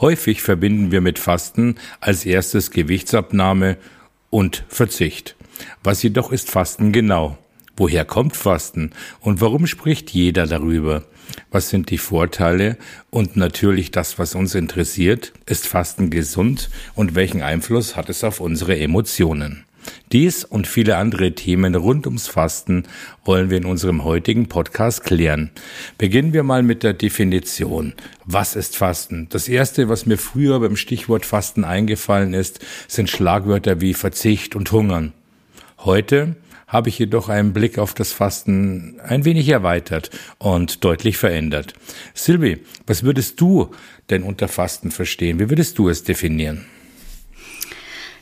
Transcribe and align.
Häufig 0.00 0.42
verbinden 0.42 0.92
wir 0.92 1.00
mit 1.00 1.18
Fasten 1.18 1.74
als 2.00 2.24
erstes 2.24 2.70
Gewichtsabnahme 2.70 3.76
und 4.30 4.64
Verzicht. 4.68 5.34
Was 5.82 6.02
jedoch 6.02 6.30
ist 6.30 6.50
Fasten 6.50 6.92
genau? 6.92 7.36
Woher 7.76 8.04
kommt 8.04 8.36
Fasten 8.36 8.90
und 9.20 9.40
warum 9.40 9.66
spricht 9.66 10.10
jeder 10.10 10.46
darüber? 10.46 11.04
Was 11.50 11.68
sind 11.68 11.90
die 11.90 11.98
Vorteile? 11.98 12.76
Und 13.10 13.36
natürlich 13.36 13.90
das, 13.90 14.18
was 14.18 14.34
uns 14.34 14.54
interessiert, 14.54 15.32
ist 15.46 15.66
Fasten 15.66 16.10
gesund 16.10 16.70
und 16.94 17.14
welchen 17.14 17.42
Einfluss 17.42 17.96
hat 17.96 18.08
es 18.08 18.24
auf 18.24 18.40
unsere 18.40 18.78
Emotionen? 18.78 19.64
Dies 20.12 20.42
und 20.42 20.66
viele 20.66 20.96
andere 20.96 21.32
Themen 21.34 21.74
rund 21.74 22.06
ums 22.06 22.28
Fasten 22.28 22.84
wollen 23.26 23.50
wir 23.50 23.58
in 23.58 23.66
unserem 23.66 24.04
heutigen 24.04 24.48
Podcast 24.48 25.04
klären. 25.04 25.50
Beginnen 25.98 26.32
wir 26.32 26.44
mal 26.44 26.62
mit 26.62 26.82
der 26.82 26.94
Definition. 26.94 27.92
Was 28.24 28.56
ist 28.56 28.76
Fasten? 28.76 29.26
Das 29.28 29.48
erste, 29.48 29.90
was 29.90 30.06
mir 30.06 30.16
früher 30.16 30.60
beim 30.60 30.76
Stichwort 30.76 31.26
Fasten 31.26 31.62
eingefallen 31.62 32.32
ist, 32.32 32.64
sind 32.88 33.10
Schlagwörter 33.10 33.82
wie 33.82 33.92
Verzicht 33.92 34.56
und 34.56 34.72
Hungern. 34.72 35.12
Heute 35.80 36.36
habe 36.66 36.88
ich 36.88 36.98
jedoch 36.98 37.28
einen 37.28 37.52
Blick 37.52 37.78
auf 37.78 37.92
das 37.92 38.12
Fasten 38.12 39.00
ein 39.06 39.26
wenig 39.26 39.48
erweitert 39.50 40.10
und 40.38 40.84
deutlich 40.84 41.18
verändert. 41.18 41.74
Silvi, 42.14 42.60
was 42.86 43.02
würdest 43.02 43.40
du 43.42 43.72
denn 44.08 44.22
unter 44.22 44.48
Fasten 44.48 44.90
verstehen? 44.90 45.38
Wie 45.38 45.50
würdest 45.50 45.78
du 45.78 45.90
es 45.90 46.02
definieren? 46.02 46.64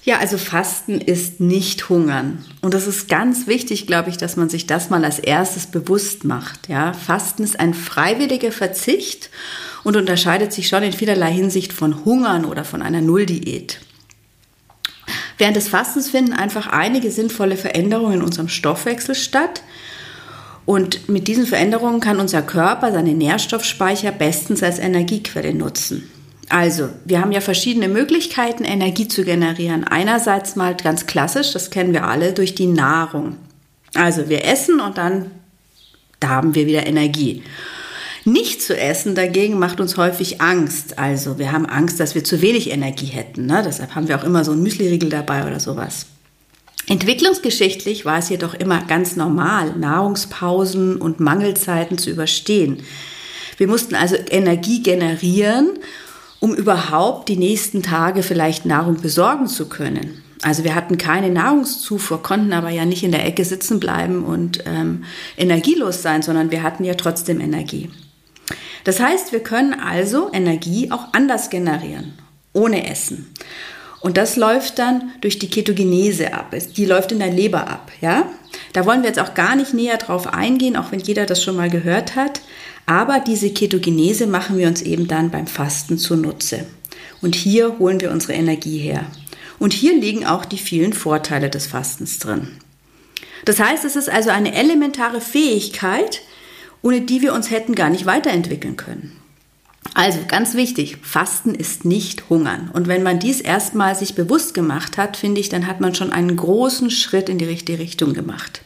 Ja, 0.06 0.18
also 0.18 0.38
Fasten 0.38 1.00
ist 1.00 1.40
nicht 1.40 1.88
Hungern. 1.88 2.44
Und 2.62 2.74
das 2.74 2.86
ist 2.86 3.08
ganz 3.08 3.48
wichtig, 3.48 3.88
glaube 3.88 4.08
ich, 4.08 4.16
dass 4.16 4.36
man 4.36 4.48
sich 4.48 4.68
das 4.68 4.88
mal 4.88 5.04
als 5.04 5.18
erstes 5.18 5.66
bewusst 5.66 6.22
macht. 6.22 6.68
Ja, 6.68 6.92
Fasten 6.92 7.42
ist 7.42 7.58
ein 7.58 7.74
freiwilliger 7.74 8.52
Verzicht 8.52 9.30
und 9.82 9.96
unterscheidet 9.96 10.52
sich 10.52 10.68
schon 10.68 10.84
in 10.84 10.92
vielerlei 10.92 11.32
Hinsicht 11.32 11.72
von 11.72 12.04
Hungern 12.04 12.44
oder 12.44 12.62
von 12.64 12.82
einer 12.82 13.00
Nulldiät. 13.00 13.80
Während 15.38 15.56
des 15.56 15.66
Fastens 15.66 16.08
finden 16.08 16.34
einfach 16.34 16.68
einige 16.68 17.10
sinnvolle 17.10 17.56
Veränderungen 17.56 18.20
in 18.20 18.22
unserem 18.22 18.48
Stoffwechsel 18.48 19.16
statt. 19.16 19.64
Und 20.66 21.08
mit 21.08 21.26
diesen 21.26 21.46
Veränderungen 21.46 21.98
kann 21.98 22.20
unser 22.20 22.42
Körper 22.42 22.92
seine 22.92 23.14
Nährstoffspeicher 23.14 24.12
bestens 24.12 24.62
als 24.62 24.78
Energiequelle 24.78 25.52
nutzen. 25.52 26.08
Also, 26.48 26.88
wir 27.04 27.20
haben 27.20 27.32
ja 27.32 27.40
verschiedene 27.40 27.88
Möglichkeiten, 27.88 28.64
Energie 28.64 29.08
zu 29.08 29.24
generieren. 29.24 29.84
Einerseits 29.84 30.54
mal 30.54 30.76
ganz 30.76 31.06
klassisch, 31.06 31.52
das 31.52 31.70
kennen 31.70 31.92
wir 31.92 32.04
alle, 32.04 32.32
durch 32.32 32.54
die 32.54 32.66
Nahrung. 32.66 33.36
Also, 33.94 34.28
wir 34.28 34.44
essen 34.44 34.80
und 34.80 34.96
dann 34.96 35.30
da 36.20 36.28
haben 36.28 36.54
wir 36.54 36.66
wieder 36.66 36.86
Energie. 36.86 37.42
Nicht 38.24 38.60
zu 38.62 38.76
essen 38.76 39.14
dagegen 39.14 39.58
macht 39.58 39.80
uns 39.80 39.96
häufig 39.96 40.40
Angst. 40.40 40.98
Also 40.98 41.38
wir 41.38 41.52
haben 41.52 41.66
Angst, 41.66 42.00
dass 42.00 42.14
wir 42.14 42.24
zu 42.24 42.42
wenig 42.42 42.70
Energie 42.70 43.06
hätten. 43.06 43.46
Ne? 43.46 43.62
Deshalb 43.64 43.94
haben 43.94 44.08
wir 44.08 44.18
auch 44.18 44.24
immer 44.24 44.44
so 44.44 44.52
einen 44.52 44.62
Müsliriegel 44.62 45.08
dabei 45.08 45.46
oder 45.46 45.60
sowas. 45.60 46.06
Entwicklungsgeschichtlich 46.88 48.04
war 48.04 48.18
es 48.18 48.28
jedoch 48.28 48.54
immer 48.54 48.82
ganz 48.82 49.16
normal, 49.16 49.74
Nahrungspausen 49.76 50.96
und 50.96 51.20
Mangelzeiten 51.20 51.98
zu 51.98 52.10
überstehen. 52.10 52.82
Wir 53.58 53.68
mussten 53.68 53.94
also 53.94 54.16
Energie 54.30 54.82
generieren, 54.82 55.78
um 56.46 56.54
überhaupt 56.54 57.28
die 57.28 57.36
nächsten 57.36 57.82
Tage 57.82 58.22
vielleicht 58.22 58.66
Nahrung 58.66 59.00
besorgen 59.00 59.48
zu 59.48 59.68
können. 59.68 60.22
Also 60.42 60.62
wir 60.62 60.76
hatten 60.76 60.96
keine 60.96 61.28
Nahrungszufuhr, 61.28 62.22
konnten 62.22 62.52
aber 62.52 62.70
ja 62.70 62.84
nicht 62.84 63.02
in 63.02 63.10
der 63.10 63.26
Ecke 63.26 63.44
sitzen 63.44 63.80
bleiben 63.80 64.24
und 64.24 64.62
ähm, 64.64 65.02
energielos 65.36 66.02
sein, 66.02 66.22
sondern 66.22 66.52
wir 66.52 66.62
hatten 66.62 66.84
ja 66.84 66.94
trotzdem 66.94 67.40
Energie. 67.40 67.90
Das 68.84 69.00
heißt, 69.00 69.32
wir 69.32 69.40
können 69.40 69.74
also 69.74 70.30
Energie 70.32 70.92
auch 70.92 71.08
anders 71.14 71.50
generieren, 71.50 72.12
ohne 72.52 72.88
Essen. 72.88 73.26
Und 74.06 74.18
das 74.18 74.36
läuft 74.36 74.78
dann 74.78 75.10
durch 75.20 75.40
die 75.40 75.50
Ketogenese 75.50 76.32
ab. 76.32 76.54
Die 76.76 76.84
läuft 76.84 77.10
in 77.10 77.18
der 77.18 77.32
Leber 77.32 77.66
ab, 77.66 77.90
ja? 78.00 78.30
Da 78.72 78.86
wollen 78.86 79.02
wir 79.02 79.08
jetzt 79.08 79.18
auch 79.18 79.34
gar 79.34 79.56
nicht 79.56 79.74
näher 79.74 79.96
drauf 79.96 80.32
eingehen, 80.32 80.76
auch 80.76 80.92
wenn 80.92 81.00
jeder 81.00 81.26
das 81.26 81.42
schon 81.42 81.56
mal 81.56 81.70
gehört 81.70 82.14
hat. 82.14 82.40
Aber 82.86 83.18
diese 83.18 83.50
Ketogenese 83.50 84.28
machen 84.28 84.58
wir 84.58 84.68
uns 84.68 84.80
eben 84.80 85.08
dann 85.08 85.32
beim 85.32 85.48
Fasten 85.48 85.98
zunutze. 85.98 86.66
Und 87.20 87.34
hier 87.34 87.80
holen 87.80 88.00
wir 88.00 88.12
unsere 88.12 88.34
Energie 88.34 88.78
her. 88.78 89.06
Und 89.58 89.72
hier 89.72 89.98
liegen 89.98 90.24
auch 90.24 90.44
die 90.44 90.58
vielen 90.58 90.92
Vorteile 90.92 91.50
des 91.50 91.66
Fastens 91.66 92.20
drin. 92.20 92.46
Das 93.44 93.58
heißt, 93.58 93.84
es 93.84 93.96
ist 93.96 94.08
also 94.08 94.30
eine 94.30 94.54
elementare 94.54 95.20
Fähigkeit, 95.20 96.20
ohne 96.80 97.00
die 97.00 97.22
wir 97.22 97.32
uns 97.32 97.50
hätten 97.50 97.74
gar 97.74 97.90
nicht 97.90 98.06
weiterentwickeln 98.06 98.76
können. 98.76 99.16
Also 99.94 100.20
ganz 100.26 100.54
wichtig, 100.54 100.98
Fasten 101.02 101.54
ist 101.54 101.84
nicht 101.84 102.28
Hungern. 102.28 102.70
Und 102.72 102.88
wenn 102.88 103.02
man 103.02 103.18
dies 103.18 103.40
erstmal 103.40 103.94
sich 103.94 104.14
bewusst 104.14 104.54
gemacht 104.54 104.98
hat, 104.98 105.16
finde 105.16 105.40
ich, 105.40 105.48
dann 105.48 105.66
hat 105.66 105.80
man 105.80 105.94
schon 105.94 106.12
einen 106.12 106.36
großen 106.36 106.90
Schritt 106.90 107.28
in 107.28 107.38
die 107.38 107.44
richtige 107.44 107.78
Richtung 107.78 108.12
gemacht. 108.12 108.62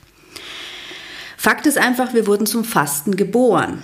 Fakt 1.36 1.66
ist 1.66 1.78
einfach, 1.78 2.12
wir 2.14 2.26
wurden 2.26 2.46
zum 2.46 2.64
Fasten 2.64 3.16
geboren. 3.16 3.82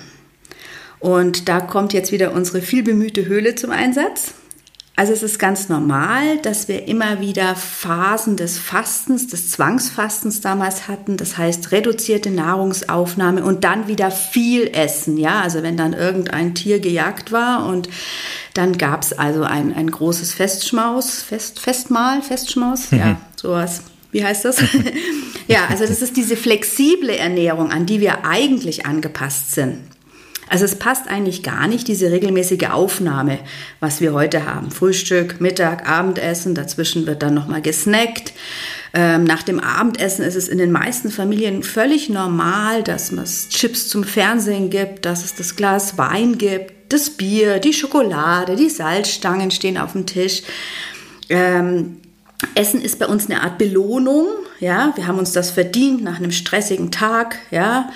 Und 0.98 1.48
da 1.48 1.60
kommt 1.60 1.92
jetzt 1.92 2.12
wieder 2.12 2.32
unsere 2.32 2.62
vielbemühte 2.62 3.26
Höhle 3.26 3.54
zum 3.54 3.70
Einsatz. 3.70 4.34
Also 4.98 5.12
es 5.12 5.22
ist 5.22 5.38
ganz 5.38 5.68
normal, 5.68 6.38
dass 6.38 6.68
wir 6.68 6.88
immer 6.88 7.20
wieder 7.20 7.54
Phasen 7.54 8.38
des 8.38 8.58
Fastens, 8.58 9.26
des 9.26 9.50
Zwangsfastens 9.50 10.40
damals 10.40 10.88
hatten. 10.88 11.18
Das 11.18 11.36
heißt 11.36 11.70
reduzierte 11.70 12.30
Nahrungsaufnahme 12.30 13.44
und 13.44 13.64
dann 13.64 13.88
wieder 13.88 14.10
viel 14.10 14.68
Essen. 14.68 15.18
Ja, 15.18 15.42
also 15.42 15.62
wenn 15.62 15.76
dann 15.76 15.92
irgendein 15.92 16.54
Tier 16.54 16.80
gejagt 16.80 17.30
war 17.30 17.66
und 17.66 17.90
dann 18.54 18.78
gab 18.78 19.02
es 19.02 19.12
also 19.12 19.42
ein, 19.42 19.74
ein 19.74 19.90
großes 19.90 20.32
Festschmaus, 20.32 21.20
Fest, 21.20 21.60
Festmahl, 21.60 22.22
Festschmaus, 22.22 22.90
mhm. 22.90 22.98
ja, 23.00 23.20
sowas. 23.36 23.82
Wie 24.12 24.24
heißt 24.24 24.46
das? 24.46 24.62
ja, 25.46 25.66
also 25.68 25.84
das 25.84 26.00
ist 26.00 26.16
diese 26.16 26.36
flexible 26.36 27.10
Ernährung, 27.10 27.70
an 27.70 27.84
die 27.84 28.00
wir 28.00 28.24
eigentlich 28.24 28.86
angepasst 28.86 29.52
sind. 29.52 29.80
Also 30.48 30.64
es 30.64 30.76
passt 30.76 31.08
eigentlich 31.08 31.42
gar 31.42 31.66
nicht, 31.66 31.88
diese 31.88 32.12
regelmäßige 32.12 32.68
Aufnahme, 32.70 33.40
was 33.80 34.00
wir 34.00 34.12
heute 34.12 34.46
haben. 34.46 34.70
Frühstück, 34.70 35.40
Mittag, 35.40 35.88
Abendessen, 35.88 36.54
dazwischen 36.54 37.06
wird 37.06 37.22
dann 37.22 37.34
nochmal 37.34 37.62
gesnackt. 37.62 38.32
Ähm, 38.94 39.24
nach 39.24 39.42
dem 39.42 39.58
Abendessen 39.58 40.24
ist 40.24 40.36
es 40.36 40.48
in 40.48 40.58
den 40.58 40.70
meisten 40.70 41.10
Familien 41.10 41.64
völlig 41.64 42.08
normal, 42.08 42.84
dass 42.84 43.10
es 43.10 43.48
Chips 43.48 43.88
zum 43.88 44.04
Fernsehen 44.04 44.70
gibt, 44.70 45.04
dass 45.04 45.24
es 45.24 45.34
das 45.34 45.56
Glas 45.56 45.98
Wein 45.98 46.38
gibt, 46.38 46.92
das 46.92 47.10
Bier, 47.10 47.58
die 47.58 47.72
Schokolade, 47.72 48.54
die 48.54 48.70
Salzstangen 48.70 49.50
stehen 49.50 49.76
auf 49.76 49.92
dem 49.92 50.06
Tisch. 50.06 50.42
Ähm, 51.28 51.96
Essen 52.54 52.80
ist 52.80 53.00
bei 53.00 53.06
uns 53.06 53.28
eine 53.28 53.42
Art 53.42 53.58
Belohnung, 53.58 54.28
ja, 54.60 54.92
wir 54.94 55.08
haben 55.08 55.18
uns 55.18 55.32
das 55.32 55.50
verdient 55.50 56.04
nach 56.04 56.18
einem 56.18 56.30
stressigen 56.30 56.92
Tag, 56.92 57.38
ja 57.50 57.90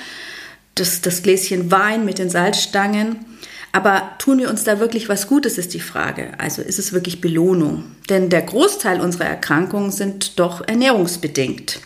das, 0.74 1.00
das 1.00 1.22
Gläschen 1.22 1.70
Wein 1.70 2.04
mit 2.04 2.18
den 2.18 2.30
Salzstangen. 2.30 3.24
Aber 3.72 4.10
tun 4.18 4.38
wir 4.38 4.50
uns 4.50 4.64
da 4.64 4.80
wirklich 4.80 5.08
was 5.08 5.28
Gutes, 5.28 5.56
ist 5.56 5.74
die 5.74 5.80
Frage. 5.80 6.32
Also 6.38 6.60
ist 6.60 6.78
es 6.78 6.92
wirklich 6.92 7.20
Belohnung? 7.20 7.84
Denn 8.08 8.28
der 8.28 8.42
Großteil 8.42 9.00
unserer 9.00 9.26
Erkrankungen 9.26 9.92
sind 9.92 10.38
doch 10.40 10.66
ernährungsbedingt. 10.66 11.80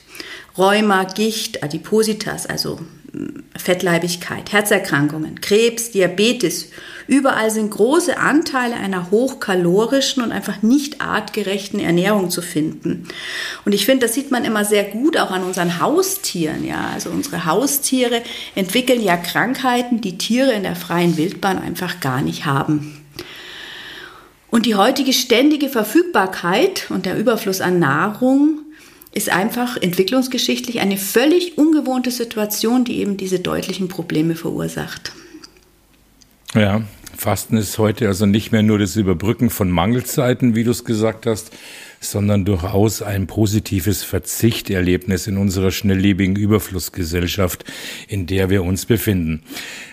Rheuma, 0.57 1.05
Gicht, 1.05 1.63
Adipositas, 1.63 2.47
also 2.47 2.79
Fettleibigkeit, 3.57 4.53
Herzerkrankungen, 4.53 5.41
Krebs, 5.41 5.91
Diabetes. 5.91 6.71
Überall 7.07 7.51
sind 7.51 7.71
große 7.71 8.17
Anteile 8.19 8.77
einer 8.77 9.11
hochkalorischen 9.11 10.23
und 10.23 10.33
einfach 10.33 10.63
nicht 10.63 11.01
artgerechten 11.01 11.81
Ernährung 11.81 12.31
zu 12.31 12.43
finden. 12.43 13.09
Und 13.65 13.73
ich 13.73 13.87
finde, 13.87 14.07
das 14.07 14.15
sieht 14.15 14.31
man 14.31 14.45
immer 14.45 14.65
sehr 14.65 14.85
gut 14.85 15.17
auch 15.17 15.31
an 15.31 15.45
unseren 15.45 15.81
Haustieren. 15.81 16.65
Ja, 16.65 16.91
also 16.93 17.11
unsere 17.11 17.45
Haustiere 17.45 18.23
entwickeln 18.55 19.03
ja 19.03 19.17
Krankheiten, 19.17 20.01
die 20.01 20.19
Tiere 20.19 20.53
in 20.53 20.63
der 20.63 20.77
freien 20.77 21.17
Wildbahn 21.17 21.59
einfach 21.59 22.01
gar 22.01 22.23
nicht 22.23 22.47
haben. 22.47 23.01
Und 24.51 24.67
die 24.67 24.77
heutige 24.77 25.13
ständige 25.13 25.69
Verfügbarkeit 25.69 26.87
und 26.91 27.07
der 27.07 27.19
Überfluss 27.19 27.61
an 27.61 27.81
Nahrung 27.81 28.61
ist 29.15 29.31
einfach 29.31 29.77
entwicklungsgeschichtlich 29.77 30.81
eine 30.81 30.97
völlig 30.97 31.57
ungewohnte 31.57 32.11
Situation, 32.11 32.85
die 32.85 32.99
eben 32.99 33.17
diese 33.17 33.39
deutlichen 33.39 33.89
Probleme 33.89 34.35
verursacht. 34.35 35.13
Ja, 36.55 36.83
Fasten 37.17 37.57
ist 37.57 37.79
heute 37.79 38.09
also 38.09 38.27
nicht 38.27 38.53
mehr 38.53 38.63
nur 38.63 38.79
das 38.79 38.97
Überbrücken 38.97 39.51
von 39.51 39.71
Mangelzeiten, 39.71 40.55
wie 40.55 40.65
du 40.65 40.73
es 40.73 40.85
gesagt 40.85 41.27
hast, 41.27 41.53
sondern 42.01 42.45
durchaus 42.45 43.03
ein 43.03 43.27
positives 43.27 44.03
Verzichterlebnis 44.03 45.27
in 45.27 45.39
unserer 45.39 45.71
schnelllebigen 45.71 46.37
Überflussgesellschaft, 46.37 47.65
in 48.09 48.27
der 48.27 48.51
wir 48.51 48.63
uns 48.63 48.87
befinden. 48.87 49.43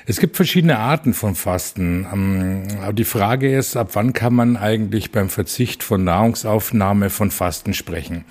Es 0.06 0.20
gibt 0.20 0.36
verschiedene 0.36 0.80
Arten 0.80 1.14
von 1.14 1.36
Fasten. 1.36 2.08
Ähm, 2.12 2.64
aber 2.82 2.94
die 2.94 3.04
Frage 3.04 3.56
ist, 3.56 3.76
ab 3.76 3.92
wann 3.94 4.14
kann 4.14 4.34
man 4.34 4.58
eigentlich 4.58 5.12
beim 5.12 5.30
Verzicht 5.30 5.84
von 5.84 6.04
Nahrungsaufnahme 6.04 7.10
von 7.10 7.32
Fasten 7.32 7.74
sprechen? 7.74 8.26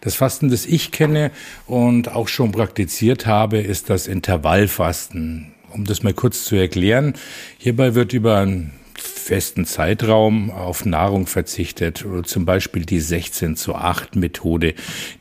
Das 0.00 0.14
Fasten, 0.14 0.50
das 0.50 0.66
ich 0.66 0.92
kenne 0.92 1.30
und 1.66 2.14
auch 2.14 2.28
schon 2.28 2.52
praktiziert 2.52 3.26
habe, 3.26 3.58
ist 3.58 3.90
das 3.90 4.06
Intervallfasten. 4.06 5.52
Um 5.72 5.84
das 5.84 6.02
mal 6.02 6.14
kurz 6.14 6.44
zu 6.44 6.56
erklären, 6.56 7.14
hierbei 7.58 7.94
wird 7.94 8.12
über 8.12 8.38
ein 8.38 8.72
festen 9.26 9.64
Zeitraum 9.64 10.50
auf 10.52 10.84
Nahrung 10.84 11.26
verzichtet. 11.26 12.04
Oder 12.04 12.22
zum 12.22 12.44
Beispiel 12.44 12.86
die 12.86 13.00
16 13.00 13.56
zu 13.56 13.74
8 13.74 14.14
Methode. 14.14 14.74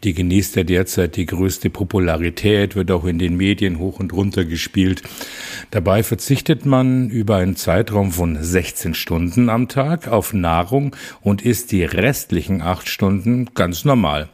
Die 0.03 0.13
genießt 0.13 0.55
ja 0.55 0.63
derzeit 0.63 1.15
die 1.15 1.25
größte 1.25 1.71
Popularität, 1.71 2.75
wird 2.75 2.91
auch 2.91 3.05
in 3.05 3.17
den 3.17 3.35
Medien 3.35 3.79
hoch 3.79 3.99
und 3.99 4.13
runter 4.13 4.45
gespielt. 4.45 5.01
Dabei 5.71 6.03
verzichtet 6.03 6.65
man 6.65 7.09
über 7.09 7.37
einen 7.37 7.55
Zeitraum 7.55 8.11
von 8.11 8.41
16 8.41 8.93
Stunden 8.93 9.49
am 9.49 9.67
Tag 9.69 10.07
auf 10.07 10.33
Nahrung 10.33 10.95
und 11.21 11.41
isst 11.41 11.71
die 11.71 11.83
restlichen 11.83 12.61
acht 12.61 12.87
Stunden 12.87 13.49
ganz 13.55 13.85
normal. 13.85 14.29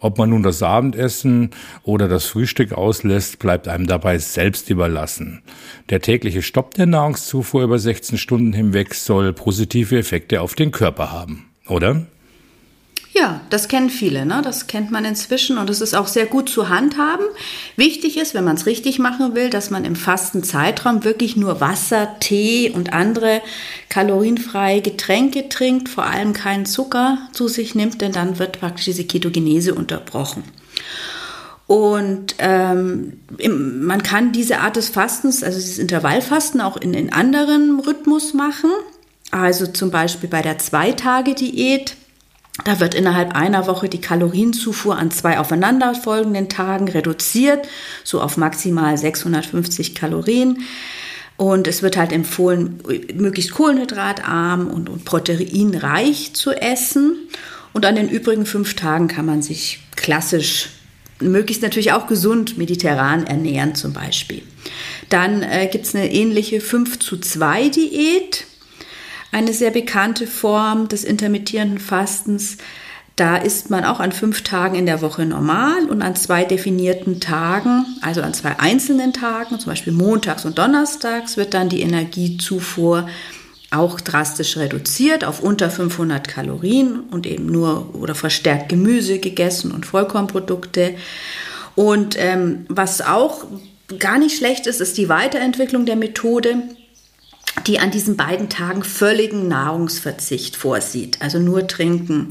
Ob 0.00 0.18
man 0.18 0.30
nun 0.30 0.42
das 0.42 0.62
Abendessen 0.62 1.50
oder 1.82 2.08
das 2.08 2.26
Frühstück 2.26 2.72
auslässt, 2.72 3.38
bleibt 3.38 3.68
einem 3.68 3.86
dabei 3.86 4.18
selbst 4.18 4.68
überlassen. 4.70 5.42
Der 5.90 6.00
tägliche 6.00 6.42
Stopp 6.42 6.74
der 6.74 6.86
Nahrungszufuhr 6.86 7.62
über 7.62 7.78
16 7.78 8.18
Stunden 8.18 8.52
hinweg 8.52 8.94
soll 8.94 9.32
positive 9.32 9.98
Effekte 9.98 10.40
auf 10.40 10.54
den 10.54 10.72
Körper 10.72 11.10
haben, 11.10 11.46
oder? 11.68 12.06
Ja, 13.16 13.40
das 13.48 13.68
kennen 13.68 13.90
viele, 13.90 14.26
ne? 14.26 14.42
das 14.42 14.66
kennt 14.66 14.90
man 14.90 15.04
inzwischen 15.04 15.56
und 15.56 15.70
es 15.70 15.80
ist 15.80 15.94
auch 15.94 16.08
sehr 16.08 16.26
gut 16.26 16.48
zu 16.48 16.68
handhaben. 16.68 17.24
Wichtig 17.76 18.16
ist, 18.16 18.34
wenn 18.34 18.42
man 18.42 18.56
es 18.56 18.66
richtig 18.66 18.98
machen 18.98 19.36
will, 19.36 19.50
dass 19.50 19.70
man 19.70 19.84
im 19.84 19.94
fasten 19.94 20.42
Zeitraum 20.42 21.04
wirklich 21.04 21.36
nur 21.36 21.60
Wasser, 21.60 22.16
Tee 22.18 22.70
und 22.70 22.92
andere 22.92 23.40
kalorienfreie 23.88 24.80
Getränke 24.80 25.48
trinkt, 25.48 25.88
vor 25.88 26.04
allem 26.04 26.32
keinen 26.32 26.66
Zucker 26.66 27.18
zu 27.32 27.46
sich 27.46 27.76
nimmt, 27.76 28.00
denn 28.00 28.10
dann 28.10 28.40
wird 28.40 28.58
praktisch 28.58 28.86
diese 28.86 29.04
Ketogenese 29.04 29.74
unterbrochen. 29.74 30.42
Und 31.68 32.34
ähm, 32.38 33.20
man 33.38 34.02
kann 34.02 34.32
diese 34.32 34.58
Art 34.58 34.74
des 34.74 34.88
Fastens, 34.88 35.44
also 35.44 35.56
dieses 35.56 35.78
Intervallfasten, 35.78 36.60
auch 36.60 36.76
in, 36.76 36.94
in 36.94 37.12
anderen 37.12 37.78
Rhythmus 37.78 38.34
machen. 38.34 38.70
Also 39.30 39.68
zum 39.68 39.92
Beispiel 39.92 40.28
bei 40.28 40.42
der 40.42 40.58
Zwei-Tage-Diät 40.58 41.96
da 42.62 42.78
wird 42.78 42.94
innerhalb 42.94 43.34
einer 43.34 43.66
Woche 43.66 43.88
die 43.88 44.00
Kalorienzufuhr 44.00 44.96
an 44.96 45.10
zwei 45.10 45.38
aufeinanderfolgenden 45.40 46.48
Tagen 46.48 46.88
reduziert, 46.88 47.66
so 48.04 48.20
auf 48.20 48.36
maximal 48.36 48.96
650 48.96 49.94
Kalorien. 49.96 50.62
Und 51.36 51.66
es 51.66 51.82
wird 51.82 51.96
halt 51.96 52.12
empfohlen, 52.12 52.80
möglichst 53.14 53.50
kohlenhydratarm 53.50 54.68
und, 54.68 54.88
und 54.88 55.04
proteinreich 55.04 56.32
zu 56.34 56.52
essen. 56.52 57.16
Und 57.72 57.84
an 57.86 57.96
den 57.96 58.08
übrigen 58.08 58.46
fünf 58.46 58.74
Tagen 58.74 59.08
kann 59.08 59.26
man 59.26 59.42
sich 59.42 59.80
klassisch, 59.96 60.68
möglichst 61.18 61.62
natürlich 61.62 61.92
auch 61.92 62.06
gesund, 62.06 62.56
mediterran 62.56 63.26
ernähren 63.26 63.74
zum 63.74 63.92
Beispiel. 63.92 64.42
Dann 65.08 65.42
äh, 65.42 65.68
gibt 65.70 65.86
es 65.86 65.94
eine 65.94 66.12
ähnliche 66.12 66.60
5 66.60 67.00
zu 67.00 67.18
2 67.18 67.68
Diät 67.68 68.46
eine 69.34 69.52
sehr 69.52 69.72
bekannte 69.72 70.28
Form 70.28 70.86
des 70.86 71.02
intermittierenden 71.02 71.80
Fastens. 71.80 72.56
Da 73.16 73.36
isst 73.36 73.68
man 73.68 73.84
auch 73.84 73.98
an 73.98 74.12
fünf 74.12 74.42
Tagen 74.42 74.76
in 74.76 74.86
der 74.86 75.02
Woche 75.02 75.26
normal 75.26 75.86
und 75.88 76.02
an 76.02 76.14
zwei 76.14 76.44
definierten 76.44 77.20
Tagen, 77.20 77.84
also 78.00 78.22
an 78.22 78.32
zwei 78.32 78.60
einzelnen 78.60 79.12
Tagen, 79.12 79.58
zum 79.58 79.70
Beispiel 79.70 79.92
montags 79.92 80.44
und 80.44 80.58
donnerstags, 80.58 81.36
wird 81.36 81.52
dann 81.52 81.68
die 81.68 81.82
Energiezufuhr 81.82 83.08
auch 83.72 84.00
drastisch 84.00 84.56
reduziert 84.56 85.24
auf 85.24 85.40
unter 85.40 85.68
500 85.68 86.28
Kalorien 86.28 87.00
und 87.10 87.26
eben 87.26 87.46
nur 87.46 87.92
oder 87.96 88.14
verstärkt 88.14 88.68
Gemüse 88.68 89.18
gegessen 89.18 89.72
und 89.72 89.84
Vollkornprodukte. 89.84 90.94
Und 91.74 92.14
ähm, 92.20 92.66
was 92.68 93.00
auch 93.00 93.44
gar 93.98 94.18
nicht 94.18 94.38
schlecht 94.38 94.68
ist, 94.68 94.80
ist 94.80 94.96
die 94.96 95.08
Weiterentwicklung 95.08 95.86
der 95.86 95.96
Methode 95.96 96.62
die 97.66 97.78
an 97.78 97.90
diesen 97.90 98.16
beiden 98.16 98.48
Tagen 98.48 98.82
völligen 98.82 99.48
Nahrungsverzicht 99.48 100.56
vorsieht, 100.56 101.18
also 101.22 101.38
nur 101.38 101.66
trinken. 101.66 102.28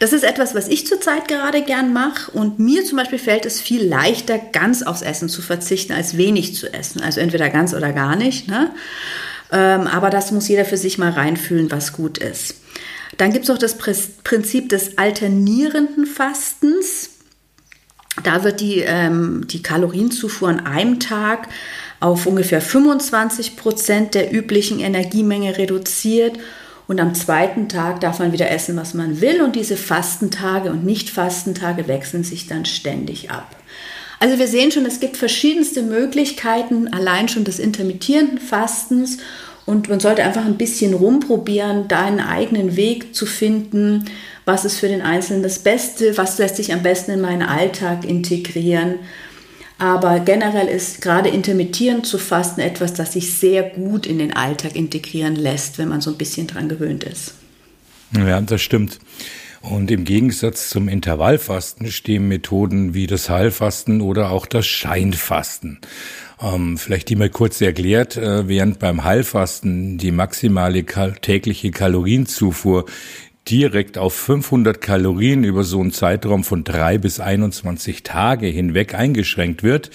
Das 0.00 0.12
ist 0.12 0.24
etwas, 0.24 0.54
was 0.54 0.68
ich 0.68 0.86
zurzeit 0.86 1.28
gerade 1.28 1.62
gern 1.62 1.92
mache 1.92 2.30
und 2.30 2.58
mir 2.58 2.84
zum 2.84 2.96
Beispiel 2.96 3.18
fällt 3.18 3.46
es 3.46 3.60
viel 3.60 3.86
leichter, 3.86 4.38
ganz 4.38 4.82
aufs 4.82 5.02
Essen 5.02 5.28
zu 5.28 5.42
verzichten, 5.42 5.92
als 5.92 6.16
wenig 6.16 6.54
zu 6.54 6.72
essen. 6.72 7.02
Also 7.02 7.20
entweder 7.20 7.50
ganz 7.50 7.74
oder 7.74 7.92
gar 7.92 8.16
nicht. 8.16 8.48
Ne? 8.48 8.70
Ähm, 9.52 9.86
aber 9.86 10.10
das 10.10 10.32
muss 10.32 10.48
jeder 10.48 10.64
für 10.64 10.78
sich 10.78 10.98
mal 10.98 11.10
reinfühlen, 11.10 11.70
was 11.70 11.92
gut 11.92 12.18
ist. 12.18 12.56
Dann 13.18 13.32
gibt 13.32 13.44
es 13.44 13.50
auch 13.50 13.58
das 13.58 13.76
Prinzip 13.76 14.70
des 14.70 14.96
alternierenden 14.96 16.06
Fastens. 16.06 17.10
Da 18.22 18.42
wird 18.42 18.60
die, 18.60 18.78
ähm, 18.80 19.46
die 19.46 19.62
Kalorienzufuhr 19.62 20.48
an 20.48 20.66
einem 20.66 20.98
Tag 20.98 21.48
auf 22.02 22.26
ungefähr 22.26 22.60
25 22.60 23.56
Prozent 23.56 24.14
der 24.14 24.32
üblichen 24.32 24.80
Energiemenge 24.80 25.56
reduziert. 25.56 26.36
Und 26.88 27.00
am 27.00 27.14
zweiten 27.14 27.68
Tag 27.68 28.00
darf 28.00 28.18
man 28.18 28.32
wieder 28.32 28.50
essen, 28.50 28.76
was 28.76 28.92
man 28.92 29.20
will. 29.20 29.40
Und 29.40 29.54
diese 29.54 29.76
Fastentage 29.76 30.70
und 30.70 30.84
Nicht-Fastentage 30.84 31.86
wechseln 31.86 32.24
sich 32.24 32.48
dann 32.48 32.64
ständig 32.64 33.30
ab. 33.30 33.54
Also 34.18 34.38
wir 34.38 34.48
sehen 34.48 34.72
schon, 34.72 34.84
es 34.84 35.00
gibt 35.00 35.16
verschiedenste 35.16 35.82
Möglichkeiten, 35.82 36.88
allein 36.88 37.28
schon 37.28 37.44
des 37.44 37.58
intermittierenden 37.58 38.38
Fastens. 38.38 39.18
Und 39.64 39.88
man 39.88 40.00
sollte 40.00 40.24
einfach 40.24 40.44
ein 40.44 40.58
bisschen 40.58 40.94
rumprobieren, 40.94 41.86
da 41.86 42.02
einen 42.02 42.20
eigenen 42.20 42.74
Weg 42.74 43.14
zu 43.14 43.26
finden. 43.26 44.06
Was 44.44 44.64
ist 44.64 44.78
für 44.78 44.88
den 44.88 45.02
Einzelnen 45.02 45.44
das 45.44 45.60
Beste? 45.60 46.18
Was 46.18 46.38
lässt 46.38 46.56
sich 46.56 46.72
am 46.72 46.82
besten 46.82 47.12
in 47.12 47.20
meinen 47.20 47.42
Alltag 47.42 48.04
integrieren? 48.04 48.96
Aber 49.82 50.20
generell 50.20 50.68
ist 50.68 51.00
gerade 51.00 51.28
intermittierend 51.28 52.06
zu 52.06 52.16
fasten 52.16 52.60
etwas, 52.60 52.94
das 52.94 53.14
sich 53.14 53.34
sehr 53.34 53.64
gut 53.64 54.06
in 54.06 54.20
den 54.20 54.32
Alltag 54.32 54.76
integrieren 54.76 55.34
lässt, 55.34 55.76
wenn 55.76 55.88
man 55.88 56.00
so 56.00 56.10
ein 56.12 56.16
bisschen 56.16 56.46
dran 56.46 56.68
gewöhnt 56.68 57.02
ist. 57.02 57.34
Ja, 58.16 58.40
das 58.40 58.62
stimmt. 58.62 59.00
Und 59.60 59.90
im 59.90 60.04
Gegensatz 60.04 60.68
zum 60.68 60.86
Intervallfasten 60.86 61.90
stehen 61.90 62.28
Methoden 62.28 62.94
wie 62.94 63.08
das 63.08 63.28
Heilfasten 63.28 64.02
oder 64.02 64.30
auch 64.30 64.46
das 64.46 64.66
Scheinfasten. 64.66 65.80
Ähm, 66.40 66.78
vielleicht 66.78 67.08
die 67.08 67.16
mal 67.16 67.30
kurz 67.30 67.60
erklärt, 67.60 68.16
äh, 68.16 68.46
während 68.46 68.78
beim 68.78 69.02
Heilfasten 69.02 69.98
die 69.98 70.12
maximale 70.12 70.84
kal 70.84 71.14
tägliche 71.20 71.72
Kalorienzufuhr 71.72 72.84
direkt 73.48 73.98
auf 73.98 74.14
500 74.14 74.80
Kalorien 74.80 75.44
über 75.44 75.64
so 75.64 75.80
einen 75.80 75.92
Zeitraum 75.92 76.44
von 76.44 76.64
drei 76.64 76.98
bis 76.98 77.20
21 77.20 78.02
Tage 78.02 78.46
hinweg 78.46 78.94
eingeschränkt 78.94 79.62
wird, 79.62 79.90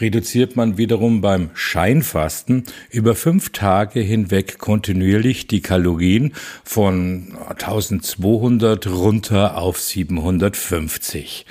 reduziert 0.00 0.56
man 0.56 0.76
wiederum 0.76 1.20
beim 1.20 1.50
Scheinfasten 1.54 2.64
über 2.90 3.14
fünf 3.14 3.50
Tage 3.50 4.00
hinweg 4.00 4.58
kontinuierlich 4.58 5.46
die 5.46 5.60
Kalorien 5.60 6.34
von 6.64 7.36
1200 7.48 8.86
runter 8.88 9.56
auf 9.56 9.78
750. 9.78 11.46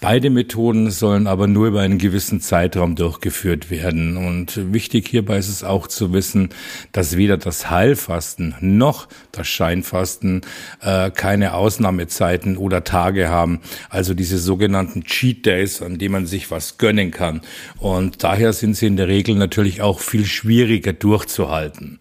Beide 0.00 0.28
Methoden 0.28 0.90
sollen 0.90 1.26
aber 1.26 1.46
nur 1.46 1.68
über 1.68 1.80
einen 1.80 1.98
gewissen 1.98 2.40
Zeitraum 2.40 2.96
durchgeführt 2.96 3.70
werden. 3.70 4.16
Und 4.18 4.72
wichtig 4.72 5.08
hierbei 5.08 5.38
ist 5.38 5.48
es 5.48 5.64
auch 5.64 5.86
zu 5.86 6.12
wissen, 6.12 6.50
dass 6.92 7.16
weder 7.16 7.38
das 7.38 7.70
Heilfasten 7.70 8.54
noch 8.60 9.08
das 9.32 9.48
Scheinfasten 9.48 10.42
äh, 10.82 11.10
keine 11.10 11.54
Ausnahmezeiten 11.54 12.58
oder 12.58 12.84
Tage 12.84 13.30
haben. 13.30 13.60
Also 13.88 14.12
diese 14.12 14.38
sogenannten 14.38 15.04
Cheat 15.04 15.46
Days, 15.46 15.80
an 15.80 15.96
denen 15.98 16.12
man 16.12 16.26
sich 16.26 16.50
was 16.50 16.76
gönnen 16.76 17.10
kann. 17.10 17.40
Und 17.78 18.22
daher 18.22 18.52
sind 18.52 18.76
sie 18.76 18.86
in 18.86 18.98
der 18.98 19.08
Regel 19.08 19.34
natürlich 19.34 19.80
auch 19.80 20.00
viel 20.00 20.26
schwieriger 20.26 20.92
durchzuhalten. 20.92 22.00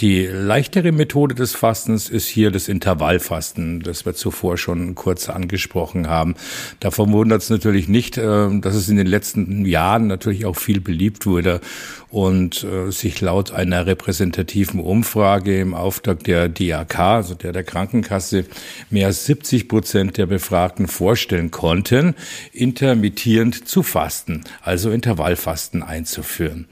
Die 0.00 0.26
leichtere 0.26 0.92
Methode 0.92 1.34
des 1.34 1.54
Fastens 1.54 2.10
ist 2.10 2.28
hier 2.28 2.50
das 2.50 2.68
Intervallfasten, 2.68 3.80
das 3.80 4.04
wir 4.04 4.14
zuvor 4.14 4.58
schon 4.58 4.94
kurz 4.94 5.28
angesprochen 5.28 6.08
haben. 6.08 6.34
Davon 6.80 7.12
wurden 7.12 7.29
wundert 7.30 7.42
es 7.42 7.50
natürlich 7.50 7.86
nicht, 7.86 8.18
äh, 8.18 8.48
dass 8.60 8.74
es 8.74 8.88
in 8.88 8.96
den 8.96 9.06
letzten 9.06 9.64
Jahren 9.64 10.08
natürlich 10.08 10.46
auch 10.46 10.56
viel 10.56 10.80
beliebt 10.80 11.26
wurde 11.26 11.60
und 12.08 12.64
äh, 12.64 12.90
sich 12.90 13.20
laut 13.20 13.52
einer 13.52 13.86
repräsentativen 13.86 14.80
Umfrage 14.80 15.60
im 15.60 15.72
Auftrag 15.72 16.24
der 16.24 16.48
DAK, 16.48 16.98
also 16.98 17.34
der 17.36 17.52
der 17.52 17.62
Krankenkasse, 17.62 18.46
mehr 18.90 19.06
als 19.06 19.26
70 19.26 19.68
Prozent 19.68 20.16
der 20.16 20.26
Befragten 20.26 20.88
vorstellen 20.88 21.52
konnten, 21.52 22.16
intermittierend 22.52 23.68
zu 23.68 23.84
fasten, 23.84 24.42
also 24.60 24.90
Intervallfasten 24.90 25.84
einzuführen. 25.84 26.66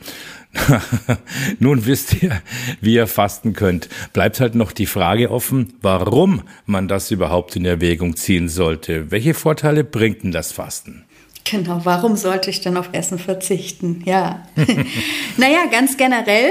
Nun 1.58 1.86
wisst 1.86 2.22
ihr, 2.22 2.40
wie 2.80 2.94
ihr 2.94 3.06
fasten 3.06 3.52
könnt. 3.52 3.88
Bleibt 4.12 4.40
halt 4.40 4.54
noch 4.54 4.72
die 4.72 4.86
Frage 4.86 5.30
offen, 5.30 5.74
warum 5.82 6.42
man 6.66 6.88
das 6.88 7.10
überhaupt 7.10 7.56
in 7.56 7.64
Erwägung 7.64 8.16
ziehen 8.16 8.48
sollte. 8.48 9.10
Welche 9.10 9.34
Vorteile 9.34 9.84
bringt 9.84 10.22
denn 10.22 10.32
das 10.32 10.52
Fasten? 10.52 11.04
Genau, 11.50 11.80
warum 11.84 12.16
sollte 12.16 12.50
ich 12.50 12.60
denn 12.60 12.76
auf 12.76 12.90
Essen 12.92 13.18
verzichten? 13.18 14.02
Ja. 14.04 14.46
naja, 15.36 15.60
ganz 15.70 15.96
generell, 15.96 16.50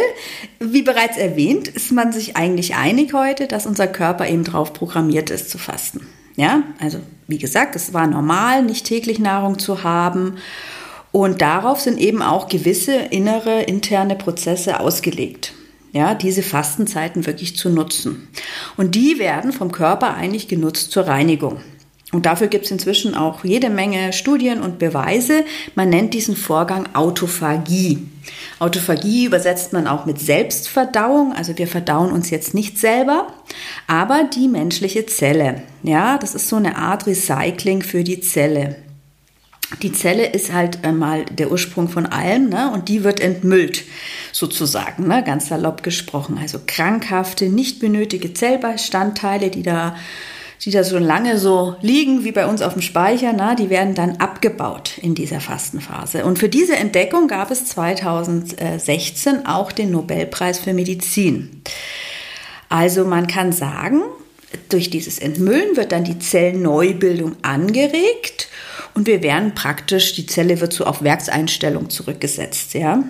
wie 0.59 0.81
bereits 0.81 1.17
erwähnt, 1.17 1.67
ist 1.67 1.91
man 1.91 2.11
sich 2.11 2.35
eigentlich 2.35 2.75
einig 2.75 3.13
heute, 3.13 3.47
dass 3.47 3.67
unser 3.67 3.87
Körper 3.87 4.27
eben 4.27 4.43
drauf 4.43 4.73
programmiert 4.73 5.29
ist 5.29 5.51
zu 5.51 5.57
fasten. 5.57 6.07
Ja, 6.35 6.63
also 6.79 6.99
wie 7.27 7.37
gesagt, 7.37 7.75
es 7.75 7.93
war 7.93 8.07
normal, 8.07 8.63
nicht 8.63 8.85
täglich 8.85 9.19
Nahrung 9.19 9.59
zu 9.59 9.83
haben. 9.83 10.37
Und 11.11 11.41
darauf 11.41 11.79
sind 11.79 11.99
eben 11.99 12.21
auch 12.21 12.47
gewisse 12.47 12.95
innere, 12.95 13.63
interne 13.63 14.15
Prozesse 14.15 14.79
ausgelegt. 14.79 15.53
Ja, 15.93 16.13
diese 16.13 16.43
Fastenzeiten 16.43 17.25
wirklich 17.25 17.55
zu 17.55 17.69
nutzen. 17.69 18.27
Und 18.75 18.93
die 18.93 19.19
werden 19.19 19.53
vom 19.53 19.71
Körper 19.71 20.13
eigentlich 20.13 20.47
genutzt 20.47 20.91
zur 20.91 21.07
Reinigung. 21.07 21.61
Und 22.13 22.25
dafür 22.25 22.47
gibt 22.47 22.65
es 22.65 22.71
inzwischen 22.71 23.15
auch 23.15 23.43
jede 23.43 23.69
Menge 23.69 24.13
Studien 24.13 24.61
und 24.61 24.79
Beweise. 24.79 25.43
Man 25.75 25.89
nennt 25.89 26.13
diesen 26.13 26.37
Vorgang 26.37 26.87
Autophagie. 26.93 28.07
Autophagie 28.59 29.25
übersetzt 29.25 29.73
man 29.73 29.87
auch 29.87 30.05
mit 30.05 30.19
Selbstverdauung. 30.19 31.33
Also 31.33 31.57
wir 31.57 31.67
verdauen 31.67 32.13
uns 32.13 32.29
jetzt 32.29 32.53
nicht 32.53 32.77
selber, 32.77 33.27
aber 33.87 34.23
die 34.23 34.47
menschliche 34.47 35.05
Zelle. 35.05 35.63
Ja, 35.83 36.17
das 36.17 36.33
ist 36.33 36.47
so 36.47 36.55
eine 36.55 36.77
Art 36.77 37.07
Recycling 37.07 37.81
für 37.81 38.05
die 38.05 38.21
Zelle. 38.21 38.77
Die 39.81 39.91
Zelle 39.91 40.27
ist 40.27 40.53
halt 40.53 40.85
einmal 40.85 41.25
der 41.25 41.51
Ursprung 41.51 41.89
von 41.89 42.05
allem 42.05 42.49
ne? 42.49 42.71
und 42.73 42.87
die 42.87 43.03
wird 43.03 43.19
entmüllt, 43.19 43.83
sozusagen, 44.31 45.07
ne? 45.07 45.23
ganz 45.25 45.49
salopp 45.49 45.83
gesprochen. 45.83 46.37
Also 46.41 46.59
krankhafte, 46.65 47.49
nicht 47.49 47.79
benötigte 47.79 48.33
Zellbestandteile, 48.33 49.49
die 49.49 49.63
da 49.63 49.95
die 50.65 50.71
da 50.71 50.83
so 50.83 50.97
lange 50.97 51.37
so 51.37 51.75
liegen 51.81 52.23
wie 52.23 52.31
bei 52.31 52.47
uns 52.47 52.61
auf 52.61 52.73
dem 52.73 52.81
Speicher, 52.81 53.31
na, 53.31 53.53
die 53.53 53.69
werden 53.69 53.93
dann 53.93 54.17
abgebaut 54.17 54.97
in 55.01 55.13
dieser 55.13 55.39
Fastenphase. 55.39 56.25
Und 56.25 56.39
für 56.39 56.49
diese 56.49 56.75
Entdeckung 56.75 57.27
gab 57.27 57.51
es 57.51 57.65
2016 57.65 59.45
auch 59.45 59.71
den 59.71 59.91
Nobelpreis 59.91 60.59
für 60.59 60.73
Medizin. 60.73 61.61
Also 62.69 63.05
man 63.05 63.27
kann 63.27 63.51
sagen, 63.51 64.01
durch 64.69 64.89
dieses 64.89 65.19
Entmüllen 65.19 65.77
wird 65.77 65.91
dann 65.91 66.03
die 66.03 66.19
Zellneubildung 66.19 67.35
angeregt 67.43 68.47
und 68.97 69.05
wir 69.05 69.21
werden 69.21 69.53
praktisch, 69.53 70.15
die 70.15 70.25
Zelle 70.25 70.59
wird 70.59 70.73
so 70.73 70.85
auf 70.85 71.03
Werkseinstellung 71.03 71.91
zurückgesetzt, 71.91 72.73
ja. 72.73 73.03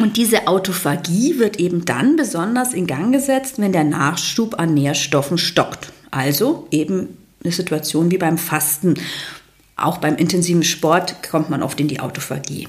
Und 0.00 0.16
diese 0.16 0.48
Autophagie 0.48 1.38
wird 1.38 1.60
eben 1.60 1.84
dann 1.84 2.16
besonders 2.16 2.74
in 2.74 2.88
Gang 2.88 3.12
gesetzt, 3.12 3.60
wenn 3.60 3.70
der 3.70 3.84
Nachschub 3.84 4.58
an 4.58 4.74
Nährstoffen 4.74 5.38
stockt. 5.38 5.92
Also 6.10 6.66
eben 6.72 7.16
eine 7.44 7.52
Situation 7.52 8.10
wie 8.10 8.18
beim 8.18 8.38
Fasten. 8.38 8.94
Auch 9.76 9.98
beim 9.98 10.16
intensiven 10.16 10.64
Sport 10.64 11.22
kommt 11.30 11.48
man 11.48 11.62
oft 11.62 11.78
in 11.78 11.86
die 11.86 12.00
Autophagie. 12.00 12.66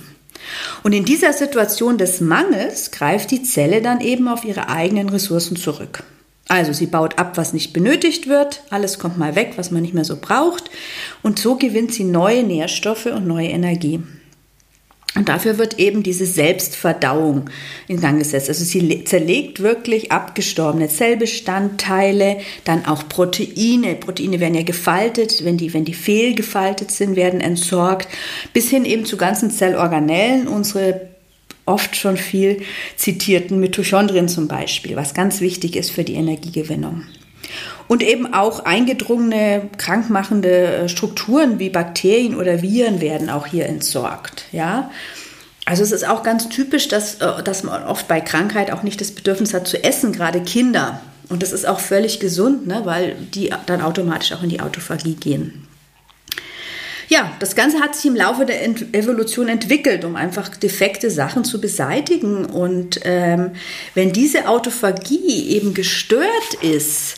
Und 0.84 0.94
in 0.94 1.06
dieser 1.06 1.34
Situation 1.34 1.98
des 1.98 2.22
Mangels 2.22 2.92
greift 2.92 3.32
die 3.32 3.42
Zelle 3.42 3.82
dann 3.82 4.02
eben 4.02 4.28
auf 4.28 4.46
ihre 4.46 4.70
eigenen 4.70 5.10
Ressourcen 5.10 5.58
zurück. 5.58 6.04
Also 6.48 6.74
sie 6.74 6.88
baut 6.88 7.18
ab, 7.18 7.38
was 7.38 7.54
nicht 7.54 7.72
benötigt 7.74 8.28
wird, 8.28 8.64
alles 8.70 9.00
kommt 9.00 9.18
mal 9.18 9.36
weg, 9.36 9.54
was 9.56 9.72
man 9.72 9.82
nicht 9.82 9.94
mehr 9.94 10.04
so 10.04 10.18
braucht 10.20 10.70
und 11.22 11.40
so 11.40 11.56
gewinnt 11.56 11.94
sie 11.94 12.04
neue 12.04 12.44
Nährstoffe 12.44 13.06
und 13.06 13.26
neue 13.26 13.48
Energie. 13.48 14.02
Und 15.16 15.30
dafür 15.30 15.60
wird 15.60 15.78
eben 15.78 16.02
diese 16.02 16.26
Selbstverdauung 16.26 17.50
in 17.88 18.02
Gang 18.02 18.18
gesetzt. 18.18 18.50
Also 18.50 18.64
sie 18.64 19.04
zerlegt 19.04 19.62
wirklich 19.62 20.12
abgestorbene 20.12 20.90
Zellbestandteile, 20.90 22.38
dann 22.64 22.88
auch 22.88 23.08
Proteine. 23.08 23.94
Proteine 23.96 24.40
werden 24.40 24.56
ja 24.56 24.64
gefaltet, 24.64 25.46
wenn 25.46 25.58
die, 25.58 25.74
wenn 25.76 25.86
die 25.86 25.94
fehlgefaltet 25.94 26.90
sind, 26.90 27.16
werden 27.16 27.42
entsorgt, 27.42 28.08
bis 28.54 28.70
hin 28.70 28.86
eben 28.86 29.06
zu 29.06 29.16
ganzen 29.16 29.52
Zellorganellen, 29.52 30.48
unsere 30.48 31.13
oft 31.66 31.96
schon 31.96 32.18
viel 32.18 32.62
zitierten 32.96 33.60
Mitochondrien 33.60 34.28
zum 34.28 34.48
Beispiel, 34.48 34.96
was 34.96 35.14
ganz 35.14 35.42
wichtig 35.42 35.76
ist 35.76 35.92
für 35.92 36.04
die 36.04 36.16
Energiegewinnung. 36.16 37.04
Und 37.88 38.02
eben 38.02 38.34
auch 38.34 38.66
eingedrungene, 38.66 39.70
krankmachende 39.78 40.66
äh, 40.66 40.90
Strukturen 40.90 41.60
wie 41.60 41.70
Bakterien 41.70 42.36
oder 42.36 42.62
Viren 42.62 43.02
werden 43.02 43.30
auch 43.30 43.46
hier 43.46 43.66
entsorgt. 43.66 44.46
Ja? 44.52 44.90
Also 45.66 45.84
es 45.84 45.92
ist 45.92 46.08
auch 46.08 46.24
ganz 46.24 46.50
typisch, 46.50 46.88
dass, 46.88 47.16
äh, 47.16 47.44
dass 47.44 47.64
man 47.64 47.84
oft 47.84 48.08
bei 48.08 48.22
Krankheit 48.22 48.72
auch 48.72 48.84
nicht 48.84 49.02
das 49.02 49.12
Bedürfnis 49.12 49.54
hat 49.54 49.68
zu 49.68 49.84
essen, 49.84 50.14
gerade 50.14 50.42
Kinder. 50.42 51.02
Und 51.30 51.44
das 51.44 51.52
ist 51.52 51.68
auch 51.68 51.80
völlig 51.80 52.20
gesund, 52.20 52.68
ne? 52.68 52.82
weil 52.86 53.16
die 53.34 53.54
dann 53.66 53.82
automatisch 53.82 54.32
auch 54.34 54.44
in 54.44 54.50
die 54.50 54.62
Autophagie 54.62 55.16
gehen. 55.16 55.63
Ja, 57.14 57.32
das 57.38 57.56
Ganze 57.56 57.80
hat 57.80 57.96
sich 57.96 58.08
im 58.08 58.16
Laufe 58.16 58.44
der 58.44 58.64
Ent 58.64 58.96
Evolution 58.96 59.48
entwickelt, 59.48 60.04
um 60.04 60.16
einfach 60.16 60.50
defekte 60.50 61.12
Sachen 61.12 61.44
zu 61.44 61.62
beseitigen. 61.62 62.44
Und 62.48 63.02
ähm, 63.04 63.52
wenn 63.94 64.12
diese 64.14 64.48
Autophagie 64.48 65.50
eben 65.50 65.76
gestört 65.76 66.56
ist, 66.62 67.18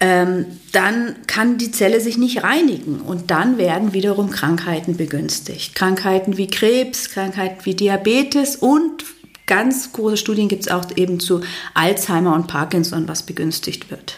ähm, 0.00 0.46
dann 0.72 1.16
kann 1.26 1.58
die 1.58 1.70
Zelle 1.70 2.00
sich 2.00 2.16
nicht 2.16 2.44
reinigen 2.44 3.02
und 3.02 3.30
dann 3.30 3.58
werden 3.58 3.92
wiederum 3.92 4.30
Krankheiten 4.30 4.96
begünstigt. 4.96 5.74
Krankheiten 5.74 6.38
wie 6.38 6.46
Krebs, 6.46 7.10
Krankheiten 7.10 7.62
wie 7.64 7.74
Diabetes 7.74 8.56
und 8.56 9.04
ganz 9.44 9.92
große 9.92 10.16
Studien 10.16 10.48
gibt 10.48 10.62
es 10.62 10.68
auch 10.70 10.86
eben 10.96 11.20
zu 11.20 11.42
Alzheimer 11.74 12.34
und 12.34 12.46
Parkinson, 12.46 13.06
was 13.06 13.22
begünstigt 13.22 13.90
wird. 13.90 14.16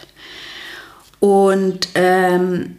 Und 1.19 1.89
ähm, 1.95 2.77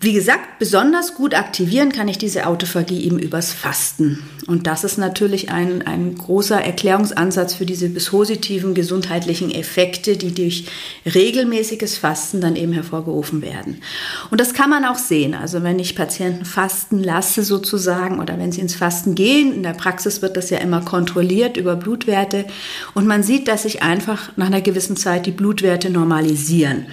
wie 0.00 0.14
gesagt, 0.14 0.58
besonders 0.58 1.14
gut 1.14 1.34
aktivieren 1.34 1.92
kann 1.92 2.08
ich 2.08 2.16
diese 2.16 2.46
Autophagie 2.46 3.04
eben 3.04 3.18
übers 3.18 3.52
Fasten. 3.52 4.22
Und 4.46 4.66
das 4.66 4.82
ist 4.82 4.96
natürlich 4.96 5.50
ein, 5.50 5.86
ein 5.86 6.14
großer 6.14 6.58
Erklärungsansatz 6.58 7.52
für 7.54 7.66
diese 7.66 7.90
positiven 7.90 8.72
gesundheitlichen 8.72 9.50
Effekte, 9.50 10.16
die 10.16 10.34
durch 10.34 10.68
regelmäßiges 11.04 11.98
Fasten 11.98 12.40
dann 12.40 12.56
eben 12.56 12.72
hervorgerufen 12.72 13.42
werden. 13.42 13.82
Und 14.30 14.40
das 14.40 14.54
kann 14.54 14.70
man 14.70 14.86
auch 14.86 14.96
sehen. 14.96 15.34
Also 15.34 15.62
wenn 15.62 15.78
ich 15.78 15.94
Patienten 15.94 16.46
fasten 16.46 17.04
lasse 17.04 17.42
sozusagen 17.42 18.20
oder 18.20 18.38
wenn 18.38 18.52
sie 18.52 18.62
ins 18.62 18.74
Fasten 18.74 19.14
gehen, 19.14 19.52
in 19.52 19.62
der 19.62 19.74
Praxis 19.74 20.22
wird 20.22 20.38
das 20.38 20.48
ja 20.48 20.58
immer 20.58 20.80
kontrolliert 20.80 21.58
über 21.58 21.76
Blutwerte 21.76 22.46
und 22.94 23.06
man 23.06 23.22
sieht, 23.22 23.48
dass 23.48 23.64
sich 23.64 23.82
einfach 23.82 24.34
nach 24.36 24.46
einer 24.46 24.62
gewissen 24.62 24.96
Zeit 24.96 25.26
die 25.26 25.30
Blutwerte 25.30 25.90
normalisieren. 25.90 26.86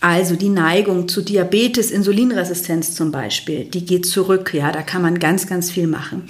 Also 0.00 0.34
die 0.34 0.48
Neigung 0.48 1.08
zu 1.08 1.20
Diabetes, 1.20 1.90
Insulinresistenz 1.90 2.94
zum 2.94 3.12
Beispiel, 3.12 3.64
die 3.64 3.84
geht 3.84 4.06
zurück. 4.06 4.54
Ja, 4.54 4.72
da 4.72 4.82
kann 4.82 5.02
man 5.02 5.18
ganz, 5.18 5.46
ganz 5.46 5.70
viel 5.70 5.86
machen. 5.86 6.22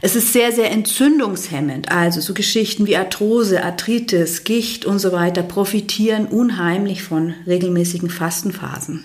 Es 0.00 0.16
ist 0.16 0.32
sehr, 0.32 0.52
sehr 0.52 0.70
entzündungshemmend. 0.70 1.90
Also 1.90 2.20
so 2.20 2.32
Geschichten 2.34 2.86
wie 2.86 2.96
Arthrose, 2.96 3.64
Arthritis, 3.64 4.44
Gicht 4.44 4.84
und 4.84 5.00
so 5.00 5.12
weiter 5.12 5.42
profitieren 5.42 6.26
unheimlich 6.26 7.02
von 7.02 7.34
regelmäßigen 7.46 8.08
Fastenphasen. 8.08 9.04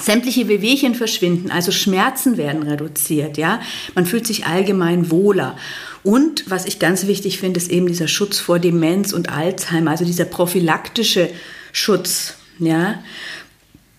Sämtliche 0.00 0.48
Wehwehchen 0.48 0.96
verschwinden, 0.96 1.52
also 1.52 1.70
Schmerzen 1.70 2.36
werden 2.36 2.64
reduziert, 2.64 3.38
ja. 3.38 3.60
Man 3.94 4.06
fühlt 4.06 4.26
sich 4.26 4.44
allgemein 4.44 5.12
wohler. 5.12 5.56
Und 6.02 6.50
was 6.50 6.66
ich 6.66 6.80
ganz 6.80 7.06
wichtig 7.06 7.38
finde, 7.38 7.58
ist 7.58 7.70
eben 7.70 7.86
dieser 7.86 8.08
Schutz 8.08 8.40
vor 8.40 8.58
Demenz 8.58 9.12
und 9.12 9.30
Alzheimer, 9.30 9.92
also 9.92 10.04
dieser 10.04 10.24
prophylaktische 10.24 11.30
Schutz 11.72 12.34
ja. 12.58 13.02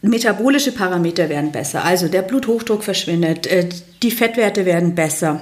Metabolische 0.01 0.71
Parameter 0.71 1.29
werden 1.29 1.51
besser, 1.51 1.83
also 1.83 2.07
der 2.07 2.21
Bluthochdruck 2.21 2.83
verschwindet, 2.83 3.47
äh, 3.47 3.67
die 4.03 4.11
Fettwerte 4.11 4.65
werden 4.65 4.93
besser. 4.93 5.41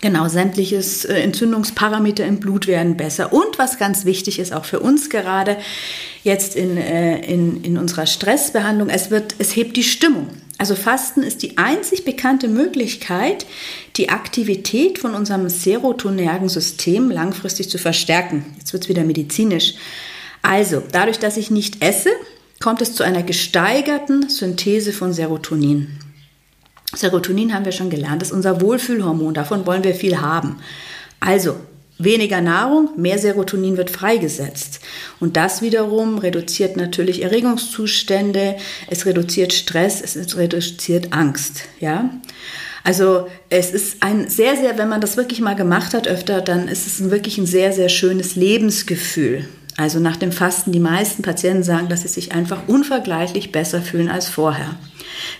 Genau, 0.00 0.28
sämtliches 0.28 1.04
äh, 1.04 1.14
Entzündungsparameter 1.20 2.24
im 2.24 2.38
Blut 2.38 2.66
werden 2.66 2.96
besser. 2.96 3.32
Und 3.32 3.58
was 3.58 3.78
ganz 3.78 4.04
wichtig 4.04 4.38
ist, 4.38 4.52
auch 4.52 4.64
für 4.64 4.80
uns 4.80 5.10
gerade 5.10 5.56
jetzt 6.22 6.54
in, 6.54 6.76
äh, 6.76 7.18
in, 7.20 7.64
in 7.64 7.78
unserer 7.78 8.06
Stressbehandlung, 8.06 8.90
es, 8.90 9.10
wird, 9.10 9.34
es 9.38 9.56
hebt 9.56 9.76
die 9.76 9.82
Stimmung. 9.82 10.28
Also 10.58 10.74
Fasten 10.74 11.22
ist 11.22 11.42
die 11.42 11.56
einzig 11.56 12.04
bekannte 12.04 12.48
Möglichkeit, 12.48 13.46
die 13.96 14.08
Aktivität 14.08 14.98
von 14.98 15.14
unserem 15.14 15.48
serotonergen 15.48 16.48
System 16.48 17.10
langfristig 17.10 17.70
zu 17.70 17.78
verstärken. 17.78 18.44
Jetzt 18.58 18.72
wird 18.72 18.84
es 18.84 18.88
wieder 18.88 19.04
medizinisch. 19.04 19.74
Also, 20.42 20.82
dadurch, 20.92 21.18
dass 21.18 21.36
ich 21.36 21.50
nicht 21.50 21.82
esse, 21.82 22.10
kommt 22.60 22.82
es 22.82 22.94
zu 22.94 23.02
einer 23.02 23.22
gesteigerten 23.22 24.28
Synthese 24.28 24.92
von 24.92 25.12
Serotonin. 25.12 25.98
Serotonin 26.94 27.54
haben 27.54 27.64
wir 27.64 27.72
schon 27.72 27.90
gelernt, 27.90 28.22
ist 28.22 28.32
unser 28.32 28.60
Wohlfühlhormon, 28.60 29.34
davon 29.34 29.66
wollen 29.66 29.84
wir 29.84 29.94
viel 29.94 30.20
haben. 30.20 30.56
Also, 31.20 31.56
weniger 31.98 32.40
Nahrung, 32.40 32.90
mehr 32.96 33.18
Serotonin 33.18 33.76
wird 33.76 33.90
freigesetzt. 33.90 34.80
Und 35.20 35.36
das 35.36 35.62
wiederum 35.62 36.18
reduziert 36.18 36.76
natürlich 36.76 37.22
Erregungszustände, 37.22 38.56
es 38.88 39.04
reduziert 39.04 39.52
Stress, 39.52 40.00
es 40.00 40.36
reduziert 40.36 41.12
Angst, 41.12 41.62
ja? 41.80 42.10
Also 42.84 43.28
es 43.50 43.72
ist 43.72 44.02
ein 44.02 44.30
sehr, 44.30 44.56
sehr, 44.56 44.78
wenn 44.78 44.88
man 44.88 45.02
das 45.02 45.18
wirklich 45.18 45.40
mal 45.40 45.56
gemacht 45.56 45.92
hat 45.92 46.08
öfter, 46.08 46.40
dann 46.40 46.68
ist 46.68 46.86
es 46.86 47.10
wirklich 47.10 47.36
ein 47.36 47.44
sehr, 47.44 47.72
sehr 47.72 47.90
schönes 47.90 48.34
Lebensgefühl. 48.34 49.46
Also 49.78 50.00
nach 50.00 50.16
dem 50.16 50.32
Fasten, 50.32 50.72
die 50.72 50.80
meisten 50.80 51.22
Patienten 51.22 51.62
sagen, 51.62 51.88
dass 51.88 52.02
sie 52.02 52.08
sich 52.08 52.32
einfach 52.32 52.66
unvergleichlich 52.66 53.52
besser 53.52 53.80
fühlen 53.80 54.10
als 54.10 54.28
vorher. 54.28 54.74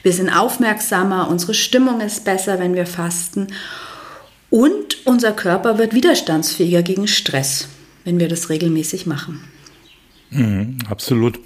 Wir 0.04 0.12
sind 0.12 0.30
aufmerksamer, 0.30 1.28
unsere 1.28 1.54
Stimmung 1.54 2.00
ist 2.00 2.24
besser, 2.24 2.60
wenn 2.60 2.76
wir 2.76 2.86
fasten 2.86 3.48
und 4.48 5.04
unser 5.04 5.32
Körper 5.32 5.76
wird 5.76 5.92
widerstandsfähiger 5.92 6.84
gegen 6.84 7.08
Stress, 7.08 7.66
wenn 8.04 8.20
wir 8.20 8.28
das 8.28 8.48
regelmäßig 8.48 9.06
machen. 9.06 9.40
Mhm, 10.30 10.78
absolut. 10.88 11.40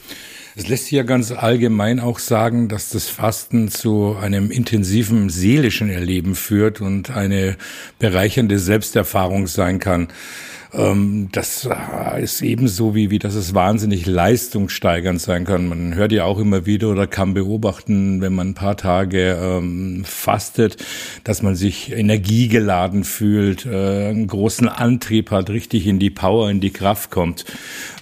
Es 0.55 0.69
lässt 0.69 0.85
sich 0.85 0.93
ja 0.93 1.03
ganz 1.03 1.33
allgemein 1.33 1.99
auch 1.99 2.19
sagen, 2.19 2.69
dass 2.69 2.91
das 2.91 3.09
Fasten 3.09 3.69
zu 3.69 4.19
einem 4.21 4.51
intensiven 4.51 5.31
seelischen 5.31 5.89
Erleben 5.89 6.35
führt 6.35 6.83
und 6.83 7.09
eine 7.09 7.57
bereichernde 7.99 8.59
Selbsterfahrung 8.59 9.47
sein 9.47 9.79
kann. 9.79 10.09
Ähm, 10.75 11.29
das 11.33 11.69
äh, 11.71 12.23
ist 12.23 12.41
ebenso 12.41 12.95
wie, 12.95 13.11
wie 13.11 13.19
dass 13.19 13.35
es 13.35 13.55
wahnsinnig 13.55 14.07
leistungssteigernd 14.07 15.21
sein 15.21 15.45
kann. 15.45 15.69
Man 15.69 15.95
hört 15.95 16.13
ja 16.13 16.25
auch 16.25 16.39
immer 16.39 16.65
wieder 16.65 16.89
oder 16.89 17.07
kann 17.07 17.35
beobachten, 17.35 18.21
wenn 18.23 18.33
man 18.33 18.51
ein 18.51 18.55
paar 18.55 18.77
Tage 18.77 19.39
ähm, 19.41 20.05
fastet, 20.05 20.79
dass 21.25 21.43
man 21.43 21.57
sich 21.57 21.93
energiegeladen 21.93 23.05
fühlt, 23.05 23.67
äh, 23.67 24.09
einen 24.09 24.27
großen 24.27 24.69
Antrieb 24.69 25.31
hat, 25.31 25.51
richtig 25.51 25.87
in 25.87 25.99
die 25.99 26.11
Power, 26.11 26.51
in 26.51 26.61
die 26.61 26.71
Kraft 26.71 27.11
kommt. 27.11 27.45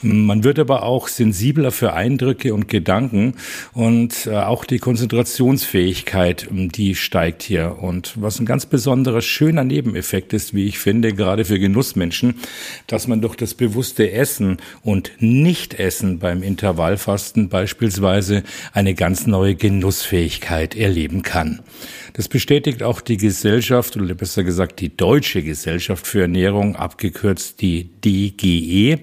Man 0.03 0.45
wird 0.45 0.59
aber 0.59 0.85
auch 0.85 1.09
sensibler 1.09 1.73
für 1.73 1.93
Eindrücke 1.93 2.55
und 2.55 2.69
Gedanken 2.69 3.35
und 3.73 4.27
äh, 4.27 4.37
auch 4.37 4.65
die 4.65 4.79
Konzentrationsfähigkeit, 4.79 6.49
die 6.51 6.95
steigt 6.95 7.43
hier. 7.43 7.79
Und 7.81 8.15
was 8.17 8.39
ein 8.39 8.47
ganz 8.47 8.65
besonderer 8.67 9.21
schöner 9.21 9.65
Nebeneffekt 9.65 10.33
ist, 10.33 10.55
wie 10.55 10.67
ich 10.67 10.79
finde, 10.79 11.13
gerade 11.13 11.45
für 11.45 11.59
Genussmenschen, 11.59 12.37
dass 12.87 13.07
man 13.07 13.21
durch 13.21 13.37
das 13.37 13.55
bewusste 13.55 14.11
Essen 14.11 14.59
und 14.83 15.13
Nicht-Essen 15.19 16.19
beim 16.19 16.43
Intervallfasten 16.43 17.49
beispielsweise 17.49 18.43
eine 18.73 18.95
ganz 18.95 19.27
neue 19.27 19.55
Genussfähigkeit 19.55 20.77
erleben 20.77 21.23
kann. 21.23 21.61
Das 22.13 22.29
bestätigt 22.29 22.83
auch 22.83 23.01
die 23.01 23.17
Gesellschaft, 23.17 23.97
oder 23.97 24.15
besser 24.15 24.45
gesagt 24.45 24.81
die 24.81 24.95
Deutsche 24.97 25.43
Gesellschaft 25.43 26.07
für 26.07 26.23
Ernährung, 26.23 26.77
abgekürzt 26.77 27.61
die 27.61 27.89
DGE, 28.05 28.99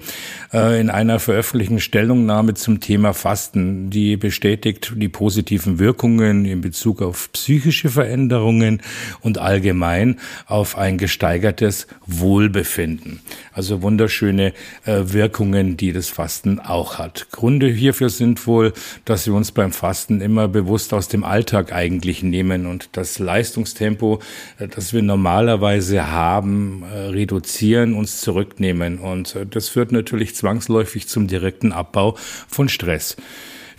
äh, 0.53 0.79
in 0.79 0.89
einer 0.89 1.19
veröffentlichten 1.19 1.79
Stellungnahme 1.79 2.53
zum 2.53 2.79
Thema 2.79 3.13
Fasten. 3.13 3.89
Die 3.89 4.17
bestätigt 4.17 4.93
die 4.95 5.09
positiven 5.09 5.79
Wirkungen 5.79 6.45
in 6.45 6.61
Bezug 6.61 7.01
auf 7.01 7.31
psychische 7.31 7.89
Veränderungen 7.89 8.81
und 9.21 9.37
allgemein 9.37 10.19
auf 10.45 10.77
ein 10.77 10.97
gesteigertes 10.97 11.87
Wohlbefinden. 12.05 13.21
Also 13.57 13.81
wunderschöne 13.81 14.53
äh, 14.85 15.01
Wirkungen, 15.05 15.77
die 15.77 15.91
das 15.91 16.09
Fasten 16.09 16.59
auch 16.59 16.99
hat. 16.99 17.31
Gründe 17.31 17.67
hierfür 17.67 18.09
sind 18.09 18.45
wohl, 18.45 18.71
dass 19.03 19.25
wir 19.25 19.33
uns 19.33 19.51
beim 19.51 19.71
Fasten 19.71 20.21
immer 20.21 20.47
bewusst 20.47 20.93
aus 20.93 21.07
dem 21.07 21.23
Alltag 21.23 21.73
eigentlich 21.73 22.21
nehmen 22.21 22.67
und 22.67 22.89
das 22.91 23.17
Leistungstempo, 23.17 24.19
äh, 24.59 24.67
das 24.67 24.93
wir 24.93 25.01
normalerweise 25.01 26.11
haben, 26.11 26.83
äh, 26.83 27.07
reduzieren, 27.07 27.95
uns 27.95 28.21
zurücknehmen. 28.21 28.99
Und 28.99 29.35
äh, 29.35 29.47
das 29.47 29.69
führt 29.69 29.91
natürlich 29.91 30.35
zwangsläufig 30.35 31.07
zum 31.07 31.25
direkten 31.25 31.71
Abbau 31.71 32.15
von 32.47 32.69
Stress. 32.69 33.17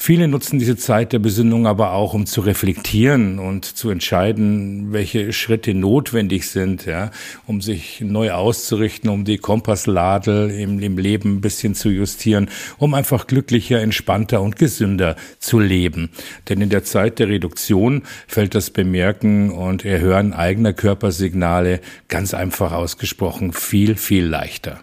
Viele 0.01 0.29
nutzen 0.29 0.61
diese 0.61 0.77
Zeit 0.77 1.13
der 1.13 1.19
Besinnung 1.19 1.67
aber 1.67 1.93
auch, 1.93 2.15
um 2.15 2.25
zu 2.25 2.41
reflektieren 2.41 3.41
und 3.41 3.65
zu 3.65 3.91
entscheiden, 3.91 4.93
welche 4.93 5.33
Schritte 5.33 5.75
notwendig 5.75 6.49
sind, 6.49 6.87
ja, 6.87 7.11
um 7.49 7.61
sich 7.61 8.01
neu 8.01 8.31
auszurichten, 8.31 9.11
um 9.11 9.25
die 9.25 9.39
Kompassladel 9.39 10.51
im, 10.51 10.79
im 10.79 10.99
Leben 10.99 11.35
ein 11.35 11.41
bisschen 11.41 11.75
zu 11.75 11.91
justieren, 11.91 12.49
um 12.79 12.95
einfach 12.95 13.27
glücklicher, 13.27 13.81
entspannter 13.81 14.41
und 14.41 14.55
gesünder 14.55 15.17
zu 15.41 15.59
leben. 15.59 16.11
Denn 16.49 16.61
in 16.61 16.71
der 16.71 16.85
Zeit 16.85 17.19
der 17.19 17.29
Reduktion 17.29 18.05
fällt 18.29 18.55
das 18.55 18.71
Bemerken 18.71 19.51
und 19.51 19.85
Erhören 19.85 20.33
eigener 20.33 20.75
Körpersignale 20.75 21.81
ganz 22.07 22.35
einfach 22.35 22.71
ausgesprochen 22.71 23.53
viel, 23.53 23.97
viel 23.97 24.25
leichter. 24.25 24.81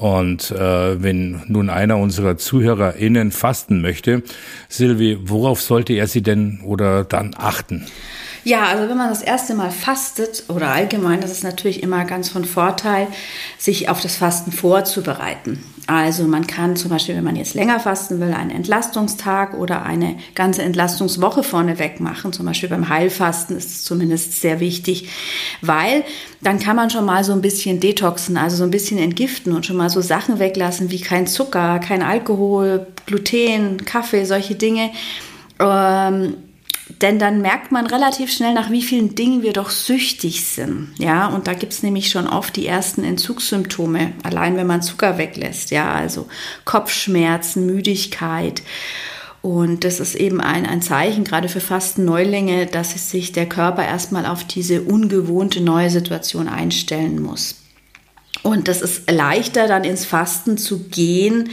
Und 0.00 0.50
äh, 0.50 1.02
wenn 1.02 1.42
nun 1.46 1.68
einer 1.68 1.98
unserer 1.98 2.38
ZuhörerInnen 2.38 3.32
fasten 3.32 3.82
möchte, 3.82 4.22
Silvi, 4.70 5.18
worauf 5.20 5.60
sollte 5.60 5.92
er 5.92 6.06
sie 6.06 6.22
denn 6.22 6.60
oder 6.64 7.04
dann 7.04 7.34
achten? 7.36 7.86
Ja, 8.42 8.64
also 8.68 8.88
wenn 8.88 8.96
man 8.96 9.10
das 9.10 9.20
erste 9.20 9.54
Mal 9.54 9.70
fastet 9.70 10.44
oder 10.48 10.68
allgemein, 10.68 11.20
das 11.20 11.30
ist 11.30 11.44
natürlich 11.44 11.82
immer 11.82 12.06
ganz 12.06 12.30
von 12.30 12.46
Vorteil, 12.46 13.08
sich 13.58 13.90
auf 13.90 14.00
das 14.00 14.16
Fasten 14.16 14.52
vorzubereiten. 14.52 15.62
Also 15.90 16.22
man 16.22 16.46
kann 16.46 16.76
zum 16.76 16.88
Beispiel, 16.88 17.16
wenn 17.16 17.24
man 17.24 17.34
jetzt 17.34 17.54
länger 17.54 17.80
fasten 17.80 18.20
will, 18.20 18.32
einen 18.32 18.52
Entlastungstag 18.52 19.54
oder 19.54 19.82
eine 19.82 20.14
ganze 20.36 20.62
Entlastungswoche 20.62 21.42
vorneweg 21.42 21.98
machen. 21.98 22.32
Zum 22.32 22.46
Beispiel 22.46 22.68
beim 22.68 22.88
Heilfasten 22.88 23.56
ist 23.56 23.70
es 23.70 23.82
zumindest 23.82 24.40
sehr 24.40 24.60
wichtig, 24.60 25.08
weil 25.62 26.04
dann 26.42 26.60
kann 26.60 26.76
man 26.76 26.90
schon 26.90 27.04
mal 27.04 27.24
so 27.24 27.32
ein 27.32 27.40
bisschen 27.40 27.80
detoxen, 27.80 28.36
also 28.36 28.58
so 28.58 28.62
ein 28.62 28.70
bisschen 28.70 28.98
entgiften 28.98 29.52
und 29.52 29.66
schon 29.66 29.76
mal 29.76 29.90
so 29.90 30.00
Sachen 30.00 30.38
weglassen 30.38 30.92
wie 30.92 31.00
kein 31.00 31.26
Zucker, 31.26 31.80
kein 31.80 32.02
Alkohol, 32.02 32.86
Gluten, 33.06 33.84
Kaffee, 33.84 34.24
solche 34.26 34.54
Dinge. 34.54 34.92
Ähm, 35.58 36.34
denn 37.00 37.18
dann 37.18 37.40
merkt 37.40 37.72
man 37.72 37.86
relativ 37.86 38.32
schnell, 38.32 38.52
nach 38.52 38.70
wie 38.70 38.82
vielen 38.82 39.14
Dingen 39.14 39.42
wir 39.42 39.52
doch 39.52 39.70
süchtig 39.70 40.44
sind. 40.44 40.92
Ja, 40.98 41.28
und 41.28 41.46
da 41.46 41.54
gibt 41.54 41.72
es 41.72 41.82
nämlich 41.82 42.10
schon 42.10 42.26
oft 42.26 42.56
die 42.56 42.66
ersten 42.66 43.04
Entzugssymptome, 43.04 44.12
allein 44.22 44.56
wenn 44.56 44.66
man 44.66 44.82
Zucker 44.82 45.16
weglässt. 45.16 45.70
Ja, 45.70 45.92
also 45.92 46.28
Kopfschmerzen, 46.64 47.66
Müdigkeit. 47.66 48.62
Und 49.42 49.84
das 49.84 50.00
ist 50.00 50.14
eben 50.14 50.40
ein, 50.40 50.66
ein 50.66 50.82
Zeichen, 50.82 51.24
gerade 51.24 51.48
für 51.48 51.60
Fastenneulinge, 51.60 52.66
dass 52.66 53.10
sich 53.10 53.32
der 53.32 53.48
Körper 53.48 53.84
erstmal 53.86 54.26
auf 54.26 54.44
diese 54.44 54.82
ungewohnte 54.82 55.62
neue 55.62 55.88
Situation 55.88 56.46
einstellen 56.46 57.22
muss. 57.22 57.59
Und 58.42 58.68
das 58.68 58.80
ist 58.80 59.10
leichter 59.10 59.68
dann 59.68 59.84
ins 59.84 60.04
Fasten 60.04 60.56
zu 60.56 60.84
gehen, 60.84 61.50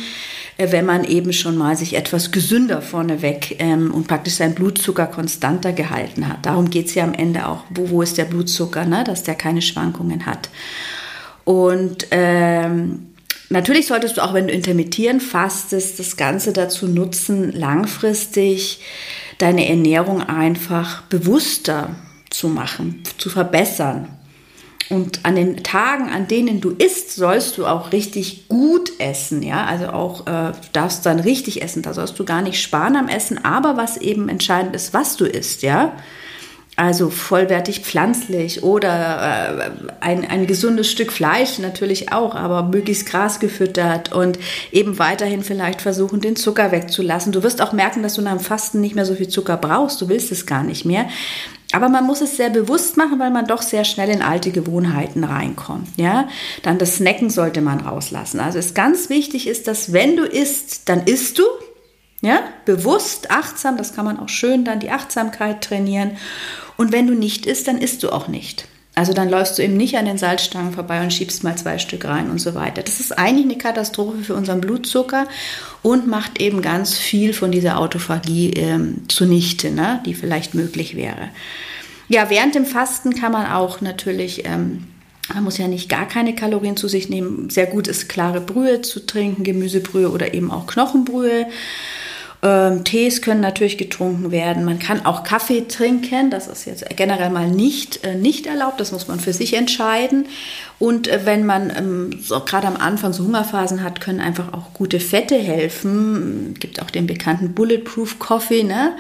äh, 0.57 0.71
wenn 0.71 0.85
man 0.85 1.03
eben 1.03 1.33
schon 1.33 1.57
mal 1.57 1.75
sich 1.75 1.95
etwas 1.95 2.31
gesünder 2.31 2.81
vorneweg 2.81 3.57
ähm, 3.59 3.93
und 3.93 4.07
praktisch 4.07 4.35
seinen 4.35 4.55
Blutzucker 4.55 5.07
konstanter 5.07 5.73
gehalten 5.73 6.27
hat. 6.27 6.45
Darum 6.45 6.69
geht 6.69 6.87
es 6.87 6.95
ja 6.95 7.03
am 7.03 7.13
Ende 7.13 7.47
auch, 7.47 7.63
wo, 7.69 7.89
wo 7.89 8.01
ist 8.01 8.17
der 8.17 8.25
Blutzucker, 8.25 8.85
ne? 8.85 9.03
dass 9.03 9.23
der 9.23 9.35
keine 9.35 9.61
Schwankungen 9.61 10.25
hat. 10.25 10.49
Und 11.43 12.07
ähm, 12.11 13.13
natürlich 13.49 13.87
solltest 13.87 14.17
du 14.17 14.21
auch, 14.21 14.33
wenn 14.33 14.47
du 14.47 14.53
intermittieren 14.53 15.21
fastest, 15.21 15.99
das 15.99 16.17
Ganze 16.17 16.53
dazu 16.53 16.87
nutzen, 16.87 17.51
langfristig 17.51 18.81
deine 19.37 19.69
Ernährung 19.69 20.21
einfach 20.21 21.03
bewusster 21.03 21.95
zu 22.29 22.47
machen, 22.47 23.03
zu 23.17 23.29
verbessern. 23.29 24.16
Und 24.89 25.25
an 25.25 25.35
den 25.35 25.63
Tagen, 25.63 26.09
an 26.09 26.27
denen 26.27 26.61
du 26.61 26.71
isst, 26.71 27.15
sollst 27.15 27.57
du 27.57 27.65
auch 27.65 27.91
richtig 27.91 28.47
gut 28.47 28.91
essen, 28.99 29.43
ja. 29.43 29.65
Also 29.65 29.87
auch 29.87 30.27
äh, 30.27 30.53
darfst 30.71 31.05
dann 31.05 31.19
richtig 31.19 31.61
essen. 31.61 31.81
Da 31.81 31.93
sollst 31.93 32.17
du 32.19 32.23
gar 32.23 32.41
nicht 32.41 32.61
sparen 32.61 32.95
am 32.95 33.09
Essen. 33.09 33.43
Aber 33.43 33.75
was 33.75 33.97
eben 33.97 34.29
entscheidend 34.29 34.75
ist, 34.75 34.93
was 34.93 35.17
du 35.17 35.25
isst, 35.25 35.61
ja. 35.61 35.93
Also 36.79 37.09
vollwertig 37.09 37.79
pflanzlich 37.79 38.61
oder 38.61 38.91
äh, 39.59 39.71
ein, 39.99 40.29
ein 40.29 40.45
gesundes 40.45 40.91
Stück 40.91 41.11
Fleisch 41.11 41.57
natürlich 41.57 42.11
auch, 42.13 42.35
aber 42.35 42.61
möglichst 42.61 43.07
Gras 43.07 43.39
gefüttert 43.39 44.13
und 44.13 44.37
eben 44.71 44.99
weiterhin 44.99 45.41
vielleicht 45.41 45.81
versuchen, 45.81 46.21
den 46.21 46.35
Zucker 46.35 46.71
wegzulassen. 46.71 47.31
Du 47.31 47.41
wirst 47.41 47.63
auch 47.63 47.73
merken, 47.73 48.03
dass 48.03 48.13
du 48.13 48.21
nach 48.21 48.37
dem 48.37 48.39
Fasten 48.39 48.79
nicht 48.79 48.93
mehr 48.93 49.07
so 49.07 49.15
viel 49.15 49.27
Zucker 49.27 49.57
brauchst. 49.57 49.99
Du 50.01 50.07
willst 50.07 50.31
es 50.31 50.45
gar 50.45 50.63
nicht 50.63 50.85
mehr. 50.85 51.07
Aber 51.73 51.89
man 51.89 52.05
muss 52.05 52.21
es 52.21 52.37
sehr 52.37 52.49
bewusst 52.49 52.95
machen, 52.95 53.19
weil 53.19 53.29
man 53.29 53.45
doch 53.45 53.61
sehr 53.61 53.83
schnell 53.83 54.09
in 54.09 54.21
alte 54.21 54.51
Gewohnheiten 54.51 55.23
reinkommt. 55.23 55.89
Ja, 55.97 56.29
dann 56.63 56.77
das 56.77 56.95
Snacken 56.95 57.29
sollte 57.29 57.61
man 57.61 57.81
rauslassen. 57.81 58.39
Also 58.39 58.57
es 58.57 58.73
ganz 58.73 59.09
wichtig 59.09 59.47
ist, 59.47 59.67
dass 59.67 59.91
wenn 59.91 60.15
du 60.15 60.23
isst, 60.23 60.87
dann 60.87 61.03
isst 61.03 61.39
du. 61.39 61.43
Ja, 62.21 62.39
bewusst, 62.65 63.29
achtsam. 63.29 63.77
Das 63.77 63.93
kann 63.93 64.05
man 64.05 64.19
auch 64.19 64.29
schön 64.29 64.65
dann 64.65 64.79
die 64.79 64.89
Achtsamkeit 64.89 65.63
trainieren. 65.63 66.17
Und 66.77 66.91
wenn 66.91 67.05
du 67.05 67.13
nicht 67.13 67.45
isst, 67.45 67.67
dann 67.67 67.77
isst 67.77 68.01
du 68.01 68.09
auch 68.11 68.27
nicht. 68.27 68.67
Also 68.97 69.13
dann 69.13 69.29
läufst 69.29 69.59
du 69.59 69.61
eben 69.61 69.77
nicht 69.77 69.95
an 69.95 70.05
den 70.05 70.17
Salzstangen 70.17 70.73
vorbei 70.73 71.03
und 71.03 71.13
schiebst 71.13 71.43
mal 71.43 71.55
zwei 71.55 71.77
Stück 71.77 72.05
rein 72.05 72.31
und 72.31 72.41
so 72.41 72.55
weiter. 72.55 72.81
Das 72.81 72.99
ist 72.99 73.15
eigentlich 73.15 73.45
eine 73.45 73.59
Katastrophe 73.59 74.23
für 74.23 74.33
unseren 74.33 74.59
Blutzucker 74.59 75.27
und 75.83 76.07
macht 76.07 76.41
eben 76.41 76.63
ganz 76.63 76.97
viel 76.97 77.33
von 77.33 77.51
dieser 77.51 77.77
Autophagie 77.77 78.53
ähm, 78.55 79.07
zunichte, 79.07 79.69
ne, 79.69 80.01
die 80.07 80.15
vielleicht 80.15 80.55
möglich 80.55 80.95
wäre. 80.95 81.29
Ja, 82.07 82.31
während 82.31 82.55
dem 82.55 82.65
Fasten 82.65 83.13
kann 83.13 83.31
man 83.31 83.51
auch 83.51 83.81
natürlich, 83.81 84.47
ähm, 84.47 84.85
man 85.31 85.43
muss 85.43 85.59
ja 85.59 85.67
nicht 85.67 85.89
gar 85.89 86.07
keine 86.07 86.33
Kalorien 86.33 86.75
zu 86.75 86.87
sich 86.87 87.07
nehmen. 87.07 87.51
Sehr 87.51 87.67
gut 87.67 87.87
ist 87.87 88.09
klare 88.09 88.41
Brühe 88.41 88.81
zu 88.81 89.05
trinken, 89.05 89.43
Gemüsebrühe 89.43 90.09
oder 90.09 90.33
eben 90.33 90.49
auch 90.49 90.65
Knochenbrühe. 90.65 91.45
Ähm, 92.43 92.83
Tees 92.83 93.21
können 93.23 93.41
natürlich 93.41 93.77
getrunken 93.77 94.31
werden. 94.31 94.63
Man 94.63 94.77
kann 94.77 95.05
auch 95.05 95.23
Kaffee 95.23 95.67
trinken. 95.67 96.29
Das 96.29 96.47
ist 96.47 96.65
jetzt 96.65 96.85
generell 96.95 97.31
mal 97.31 97.49
nicht, 97.49 98.03
äh, 98.03 98.15
nicht 98.15 98.45
erlaubt. 98.45 98.79
Das 98.79 98.91
muss 98.91 99.07
man 99.07 99.19
für 99.19 99.33
sich 99.33 99.55
entscheiden. 99.55 100.27
Und 100.77 101.07
äh, 101.07 101.21
wenn 101.23 101.45
man 101.47 101.71
ähm, 101.75 102.19
so, 102.21 102.39
gerade 102.39 102.67
am 102.67 102.77
Anfang 102.77 103.11
so 103.11 103.23
Hungerphasen 103.23 103.83
hat, 103.83 104.01
können 104.01 104.19
einfach 104.19 104.53
auch 104.53 104.73
gute 104.73 104.99
Fette 104.99 105.35
helfen. 105.35 106.53
Gibt 106.59 106.79
auch 106.81 106.91
den 106.91 107.07
bekannten 107.07 107.53
Bulletproof 107.53 108.19
Coffee. 108.19 108.63
Ne? 108.63 108.95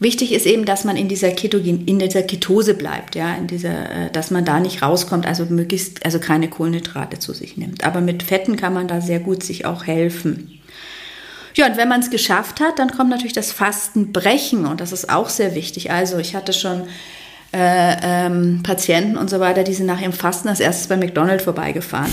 Wichtig 0.00 0.32
ist 0.32 0.46
eben, 0.46 0.64
dass 0.64 0.84
man 0.84 0.96
in 0.96 1.08
dieser 1.08 1.30
Ketogen, 1.30 1.84
in 1.86 2.00
dieser 2.00 2.22
Ketose 2.22 2.74
bleibt, 2.74 3.14
ja, 3.14 3.34
in 3.34 3.46
dieser, 3.46 4.06
äh, 4.06 4.10
dass 4.10 4.32
man 4.32 4.44
da 4.44 4.58
nicht 4.58 4.82
rauskommt, 4.82 5.26
also 5.26 5.44
möglichst, 5.44 6.04
also 6.04 6.18
keine 6.18 6.48
Kohlenhydrate 6.48 7.20
zu 7.20 7.34
sich 7.34 7.56
nimmt. 7.56 7.84
Aber 7.84 8.00
mit 8.00 8.24
Fetten 8.24 8.56
kann 8.56 8.74
man 8.74 8.88
da 8.88 9.00
sehr 9.00 9.20
gut 9.20 9.44
sich 9.44 9.64
auch 9.64 9.86
helfen. 9.86 10.59
Ja, 11.54 11.66
und 11.66 11.76
wenn 11.76 11.88
man 11.88 12.00
es 12.00 12.10
geschafft 12.10 12.60
hat, 12.60 12.78
dann 12.78 12.90
kommt 12.90 13.10
natürlich 13.10 13.32
das 13.32 13.52
Fastenbrechen 13.52 14.66
und 14.66 14.80
das 14.80 14.92
ist 14.92 15.10
auch 15.10 15.28
sehr 15.28 15.54
wichtig. 15.54 15.90
Also 15.90 16.18
ich 16.18 16.34
hatte 16.34 16.52
schon 16.52 16.84
äh, 17.52 17.96
ähm, 18.02 18.60
Patienten 18.62 19.16
und 19.16 19.28
so 19.28 19.40
weiter, 19.40 19.64
die 19.64 19.74
sind 19.74 19.86
nach 19.86 20.00
ihrem 20.00 20.12
Fasten 20.12 20.48
als 20.48 20.60
erstes 20.60 20.86
bei 20.86 20.96
McDonald's 20.96 21.42
vorbeigefahren. 21.42 22.12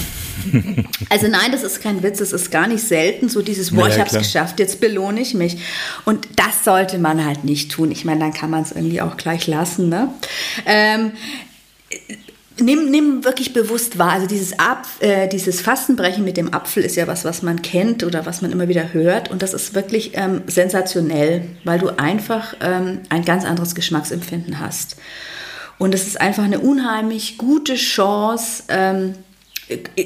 also 1.09 1.27
nein, 1.27 1.51
das 1.51 1.61
ist 1.61 1.81
kein 1.81 2.01
Witz, 2.01 2.17
das 2.17 2.33
ist 2.33 2.49
gar 2.49 2.67
nicht 2.67 2.83
selten 2.83 3.29
so 3.29 3.43
dieses, 3.43 3.71
boah, 3.71 3.87
ja, 3.87 3.93
ich 3.93 3.99
habe 3.99 4.09
es 4.09 4.17
geschafft, 4.17 4.59
jetzt 4.59 4.81
belohne 4.81 5.21
ich 5.21 5.35
mich. 5.35 5.57
Und 6.05 6.27
das 6.35 6.63
sollte 6.63 6.97
man 6.97 7.23
halt 7.23 7.43
nicht 7.43 7.71
tun. 7.71 7.91
Ich 7.91 8.03
meine, 8.03 8.19
dann 8.21 8.33
kann 8.33 8.49
man 8.49 8.63
es 8.63 8.71
irgendwie 8.71 9.01
auch 9.01 9.15
gleich 9.15 9.45
lassen. 9.45 9.89
Ne? 9.89 10.09
Ähm, 10.65 11.11
Nimm, 12.59 12.89
nimm 12.89 13.23
wirklich 13.23 13.53
bewusst 13.53 13.97
wahr. 13.97 14.11
Also 14.11 14.27
dieses, 14.27 14.57
Ab, 14.57 14.87
äh, 14.99 15.27
dieses 15.27 15.61
Fastenbrechen 15.61 16.23
mit 16.23 16.37
dem 16.37 16.53
Apfel 16.53 16.83
ist 16.83 16.95
ja 16.95 17.07
was, 17.07 17.23
was 17.23 17.41
man 17.43 17.61
kennt 17.61 18.03
oder 18.03 18.25
was 18.25 18.41
man 18.41 18.51
immer 18.51 18.67
wieder 18.67 18.93
hört. 18.93 19.29
Und 19.29 19.41
das 19.41 19.53
ist 19.53 19.75
wirklich 19.75 20.11
ähm, 20.13 20.41
sensationell, 20.47 21.43
weil 21.63 21.79
du 21.79 21.89
einfach 21.97 22.55
ähm, 22.61 23.01
ein 23.09 23.25
ganz 23.25 23.45
anderes 23.45 23.75
Geschmacksempfinden 23.75 24.59
hast. 24.59 24.97
Und 25.77 25.93
es 25.93 26.07
ist 26.07 26.19
einfach 26.19 26.43
eine 26.43 26.59
unheimlich 26.59 27.37
gute 27.37 27.75
Chance, 27.75 28.63
ähm, 28.69 29.13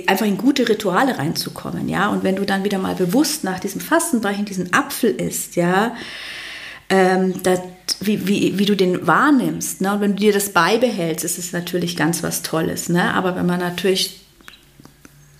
einfach 0.08 0.26
in 0.26 0.38
gute 0.38 0.68
Rituale 0.68 1.18
reinzukommen, 1.18 1.88
ja. 1.88 2.10
Und 2.10 2.24
wenn 2.24 2.36
du 2.36 2.46
dann 2.46 2.64
wieder 2.64 2.80
mal 2.80 2.96
bewusst 2.96 3.44
nach 3.44 3.60
diesem 3.60 3.80
Fastenbrechen 3.80 4.46
diesen 4.46 4.74
Apfel 4.74 5.12
isst, 5.12 5.56
ja, 5.56 5.96
ähm, 6.90 7.42
das, 7.44 7.62
wie, 8.00 8.28
wie, 8.28 8.58
wie 8.58 8.66
du 8.66 8.76
den 8.76 9.06
wahrnimmst. 9.06 9.82
Ne? 9.82 9.94
Und 9.94 10.02
wenn 10.02 10.16
du 10.16 10.22
dir 10.22 10.34
das 10.34 10.50
beibehältst, 10.50 11.26
ist 11.26 11.38
es 11.38 11.52
natürlich 11.52 11.96
ganz 11.96 12.24
was 12.24 12.42
Tolles. 12.42 12.90
Ne? 12.90 13.14
Aber 13.14 13.36
wenn 13.36 13.46
man 13.46 13.60
natürlich 13.60 14.22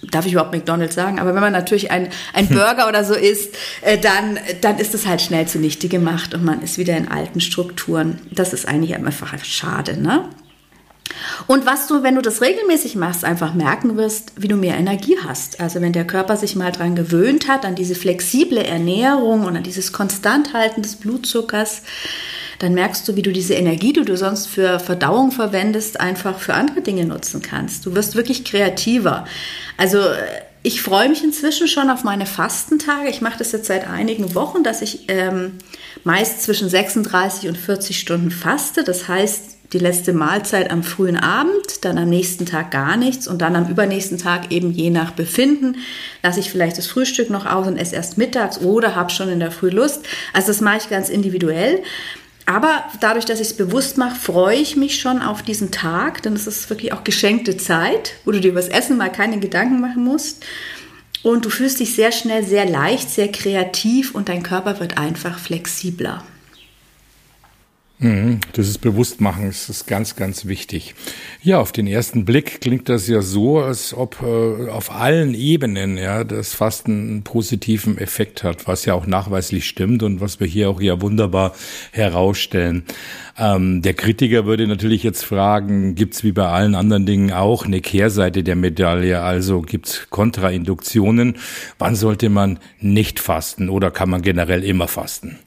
darf 0.10 0.26
ich 0.26 0.34
überhaupt 0.34 0.52
McDonalds 0.52 0.96
sagen, 0.96 1.20
aber 1.20 1.36
wenn 1.36 1.42
man 1.42 1.54
natürlich 1.54 1.92
ein, 1.92 2.10
ein 2.34 2.48
Burger 2.48 2.88
oder 2.88 3.04
so 3.04 3.14
isst, 3.14 3.56
äh, 3.82 3.98
dann, 3.98 4.40
dann 4.62 4.80
ist 4.80 4.96
es 4.96 5.06
halt 5.06 5.22
schnell 5.22 5.48
zunichte 5.48 5.90
gemacht 5.90 6.34
und 6.34 6.44
man 6.44 6.62
ist 6.62 6.78
wieder 6.78 6.98
in 6.98 7.08
alten 7.08 7.40
Strukturen. 7.40 8.20
Das 8.32 8.52
ist 8.52 8.68
eigentlich 8.68 8.96
einfach 8.96 9.32
schade, 9.44 10.02
ne? 10.02 10.28
Und 11.46 11.66
was 11.66 11.88
du, 11.88 12.04
wenn 12.04 12.16
du 12.16 12.22
das 12.22 12.42
regelmäßig 12.42 12.96
machst, 12.96 13.26
einfach 13.26 13.54
merken 13.54 13.98
wirst, 13.98 14.32
wie 14.38 14.48
du 14.48 14.56
mehr 14.56 14.78
Energie 14.78 15.18
hast. 15.22 15.60
Also 15.60 15.82
wenn 15.82 15.92
der 15.92 16.08
Körper 16.08 16.38
sich 16.38 16.56
mal 16.56 16.72
daran 16.72 16.96
gewöhnt 16.96 17.50
hat, 17.50 17.66
an 17.66 17.76
diese 17.76 17.96
flexible 17.96 18.64
Ernährung 18.64 19.44
und 19.44 19.58
an 19.58 19.64
dieses 19.64 19.92
Konstanthalten 19.92 20.82
des 20.82 20.96
Blutzuckers, 20.96 21.82
dann 22.62 22.74
merkst 22.74 23.08
du, 23.08 23.16
wie 23.16 23.24
du 23.24 23.32
diese 23.32 23.56
Energie, 23.56 23.92
die 23.92 24.06
du 24.06 24.16
sonst 24.16 24.48
für 24.48 24.80
Verdauung 24.80 25.32
verwendest, 25.32 26.00
einfach 26.00 26.38
für 26.38 26.54
andere 26.54 26.82
Dinge 26.82 27.06
nutzen 27.06 27.42
kannst. 27.42 27.86
Du 27.86 27.96
wirst 27.96 28.16
wirklich 28.16 28.46
kreativer. 28.46 29.26
Also 29.78 30.00
ich 30.62 30.84
freue 30.84 31.10
mich 31.10 31.24
inzwischen 31.24 31.68
schon 31.68 31.90
auf 31.90 32.04
meine 32.04 32.28
Fastentage. 32.28 33.10
Ich 33.10 33.22
mache 33.22 33.40
das 33.40 33.52
jetzt 33.52 33.66
seit 33.66 33.88
einigen 33.88 34.36
Wochen, 34.36 34.64
dass 34.64 34.84
ich 34.84 35.06
ähm, 35.08 35.58
meist 36.04 36.44
zwischen 36.44 36.70
36 36.70 37.50
und 37.50 37.58
40 37.58 38.00
Stunden 38.00 38.30
faste. 38.30 38.84
Das 38.84 39.08
heißt, 39.08 39.58
die 39.74 39.80
letzte 39.80 40.14
Mahlzeit 40.14 40.70
am 40.70 40.84
frühen 40.84 41.18
Abend, 41.18 41.84
dann 41.84 41.98
am 41.98 42.10
nächsten 42.10 42.46
Tag 42.46 42.70
gar 42.70 42.98
nichts 42.98 43.28
und 43.28 43.42
dann 43.42 43.56
am 43.56 43.70
übernächsten 43.70 44.18
Tag 44.18 44.52
eben 44.52 44.72
je 44.72 44.90
nach 44.90 45.12
Befinden 45.12 45.78
lasse 46.22 46.42
ich 46.42 46.52
vielleicht 46.52 46.78
das 46.78 46.88
Frühstück 46.88 47.30
noch 47.30 47.46
aus 47.46 47.68
und 47.68 47.78
esse 47.78 47.96
erst 47.96 48.18
mittags 48.18 48.60
oder 48.60 48.96
habe 48.96 49.10
schon 49.10 49.30
in 49.30 49.40
der 49.40 49.50
Früh 49.50 49.70
Lust. 49.70 50.06
Also 50.34 50.48
das 50.48 50.62
mache 50.62 50.78
ich 50.78 50.90
ganz 50.90 51.10
individuell. 51.10 51.82
Aber 52.52 52.84
dadurch, 53.00 53.24
dass 53.24 53.40
ich 53.40 53.48
es 53.48 53.54
bewusst 53.54 53.98
mache, 53.98 54.20
freue 54.20 54.58
ich 54.58 54.76
mich 54.76 55.00
schon 55.00 55.22
auf 55.22 55.42
diesen 55.42 55.72
Tag, 55.72 56.22
denn 56.24 56.34
es 56.34 56.48
ist 56.48 56.70
wirklich 56.70 56.92
auch 56.92 57.06
geschenkte 57.06 57.56
Zeit, 57.56 58.16
wo 58.26 58.32
du 58.32 58.42
dir 58.42 58.52
über 58.52 58.60
das 58.60 58.68
Essen 58.68 58.98
mal 58.98 59.10
keine 59.10 59.40
Gedanken 59.40 59.80
machen 59.80 60.04
musst. 60.04 60.44
Und 61.24 61.46
du 61.46 61.50
fühlst 61.50 61.80
dich 61.80 61.96
sehr 61.96 62.12
schnell 62.12 62.44
sehr 62.44 62.66
leicht, 62.66 63.10
sehr 63.10 63.32
kreativ 63.32 64.14
und 64.14 64.28
dein 64.28 64.44
Körper 64.44 64.82
wird 64.82 64.98
einfach 64.98 65.40
flexibler. 65.40 66.26
Mhm, 68.04 68.40
das 68.54 68.68
ist 68.68 68.80
Bewusstmachen, 68.80 69.46
das 69.46 69.70
ist 69.70 69.86
ganz, 69.86 70.16
ganz 70.16 70.48
wichtig. 70.48 70.96
Ja, 71.44 71.60
auf 71.60 71.72
den 71.72 71.86
ersten 71.86 72.26
Blick 72.26 72.60
klingt 72.60 72.90
das 72.90 73.08
ja 73.08 73.22
so, 73.22 73.60
als 73.60 73.94
ob 73.94 74.24
äh, 74.24 74.70
auf 74.72 74.92
allen 74.92 75.36
Ebenen 75.36 75.98
ja 75.98 76.24
das 76.24 76.56
Fasten 76.56 76.92
einen 76.92 77.24
positiven 77.24 78.00
Effekt 78.00 78.44
hat, 78.44 78.68
was 78.68 78.86
ja 78.86 78.96
auch 78.96 79.06
nachweislich 79.06 79.68
stimmt 79.68 80.02
und 80.02 80.20
was 80.20 80.40
wir 80.40 80.48
hier 80.48 80.72
auch 80.72 80.82
ja 80.82 81.00
wunderbar 81.00 81.54
herausstellen. 81.92 82.86
Ähm, 83.38 83.84
der 83.84 83.94
Kritiker 83.94 84.48
würde 84.48 84.68
natürlich 84.68 85.04
jetzt 85.04 85.24
fragen, 85.24 85.94
gibt's 85.94 86.24
wie 86.24 86.32
bei 86.32 86.48
allen 86.48 86.74
anderen 86.74 87.06
Dingen 87.06 87.32
auch 87.32 87.68
eine 87.68 87.82
Kehrseite 87.82 88.42
der 88.42 88.56
Medaille? 88.56 89.22
Also 89.22 89.62
gibt's 89.62 90.08
Kontrainduktionen? 90.10 91.38
Wann 91.78 91.96
sollte 91.96 92.30
man 92.30 92.58
nicht 92.80 93.20
fasten 93.20 93.70
oder 93.70 93.92
kann 93.92 94.10
man 94.10 94.24
generell 94.24 94.64
immer 94.64 94.88
fasten? 94.88 95.38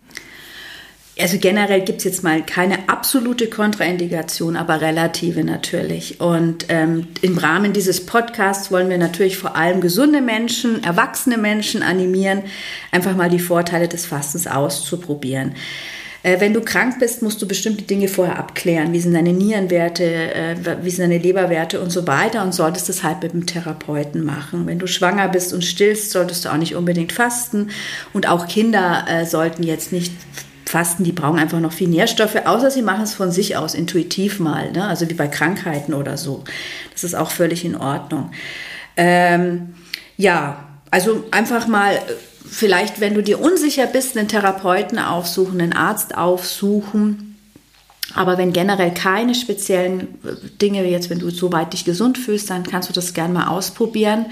Also 1.21 1.39
generell 1.39 1.83
gibt 1.83 1.99
es 1.99 2.05
jetzt 2.05 2.25
mal 2.25 2.45
keine 2.45 2.89
absolute 2.89 3.49
Kontraindikation, 3.49 4.57
aber 4.57 4.81
relative 4.81 5.45
natürlich. 5.45 6.21
Und 6.21 6.67
ähm, 6.69 7.07
im 7.23 7.39
Rahmen 7.39 7.73
dieses 7.73 8.05
Podcasts 8.05 8.73
wollen 8.73 8.91
wir 8.91 8.99
natürlich 8.99 9.37
vor 9.37 9.55
allem 9.55 9.81
gesunde 9.81 10.21
Menschen, 10.21 10.83
erwachsene 10.83 11.39
Menschen 11.39 11.85
animieren, 11.85 12.43
einfach 12.91 13.15
mal 13.15 13.31
die 13.31 13.39
Vorteile 13.39 13.87
des 13.87 14.07
Fastens 14.07 14.49
auszuprobieren. 14.49 15.55
Äh, 16.25 16.41
wenn 16.41 16.53
du 16.53 16.63
krank 16.63 16.99
bist, 16.99 17.23
musst 17.23 17.41
du 17.41 17.47
bestimmte 17.47 17.85
Dinge 17.85 18.09
vorher 18.09 18.39
abklären. 18.41 18.93
Wie 18.93 18.99
sind 18.99 19.15
deine 19.15 19.33
Nierenwerte, 19.33 20.05
äh, 20.05 20.57
wie 20.83 20.91
sind 20.91 21.03
deine 21.03 21.19
Leberwerte 21.19 21.81
und 21.81 21.91
so 21.91 22.09
weiter 22.09 22.43
und 22.43 22.53
solltest 22.53 22.89
das 22.89 23.05
halt 23.05 23.23
mit 23.23 23.35
dem 23.35 23.47
Therapeuten 23.47 24.25
machen. 24.25 24.67
Wenn 24.67 24.81
du 24.81 24.89
schwanger 24.89 25.29
bist 25.29 25.53
und 25.53 25.65
stillst, 25.65 26.11
solltest 26.11 26.45
du 26.45 26.49
auch 26.49 26.57
nicht 26.57 26.75
unbedingt 26.75 27.13
fasten. 27.13 27.71
Und 28.13 28.29
auch 28.29 28.49
Kinder 28.49 29.05
äh, 29.09 29.27
sollten 29.27 29.63
jetzt 29.63 29.93
nicht 29.93 30.13
Fasten, 30.75 31.05
die 31.05 31.13
brauchen 31.13 31.39
einfach 31.39 31.61
noch 31.61 31.73
viel 31.73 31.87
Nährstoffe, 31.87 32.35
außer 32.47 32.69
sie 32.69 32.83
machen 32.83 33.05
es 33.05 33.15
von 33.15 33.31
sich 33.31 33.57
aus 33.57 33.77
intuitiv 33.77 34.41
mal, 34.41 34.73
ne? 34.73 34.85
also 34.85 35.09
wie 35.09 35.15
bei 35.15 35.29
Krankheiten 35.29 35.95
oder 35.95 36.17
so. 36.17 36.43
Das 36.93 37.05
ist 37.05 37.15
auch 37.15 37.31
völlig 37.31 37.65
in 37.65 37.77
Ordnung. 37.77 38.33
Ähm, 38.97 39.77
ja, 40.17 40.65
also 40.91 41.23
einfach 41.31 41.69
mal, 41.69 41.97
vielleicht, 42.45 43.01
wenn 43.01 43.15
du 43.15 43.23
dir 43.23 43.41
unsicher 43.41 43.87
bist, 43.87 44.19
einen 44.19 44.27
Therapeuten 44.27 44.99
aufsuchen, 44.99 45.61
einen 45.61 45.75
Arzt 45.75 46.17
aufsuchen. 46.19 47.39
Aber 48.17 48.37
wenn 48.37 48.53
generell 48.53 48.93
keine 48.93 49.37
speziellen 49.37 50.19
äh, 50.25 50.59
Dinge, 50.61 50.85
jetzt 50.85 51.09
wenn 51.09 51.21
du 51.21 51.31
soweit 51.31 51.73
dich 51.73 51.85
gesund 51.85 52.19
fühlst, 52.19 52.51
dann 52.51 52.65
kannst 52.65 52.89
du 52.89 52.93
das 52.93 53.15
gerne 53.15 53.33
mal 53.33 53.47
ausprobieren. 53.47 54.27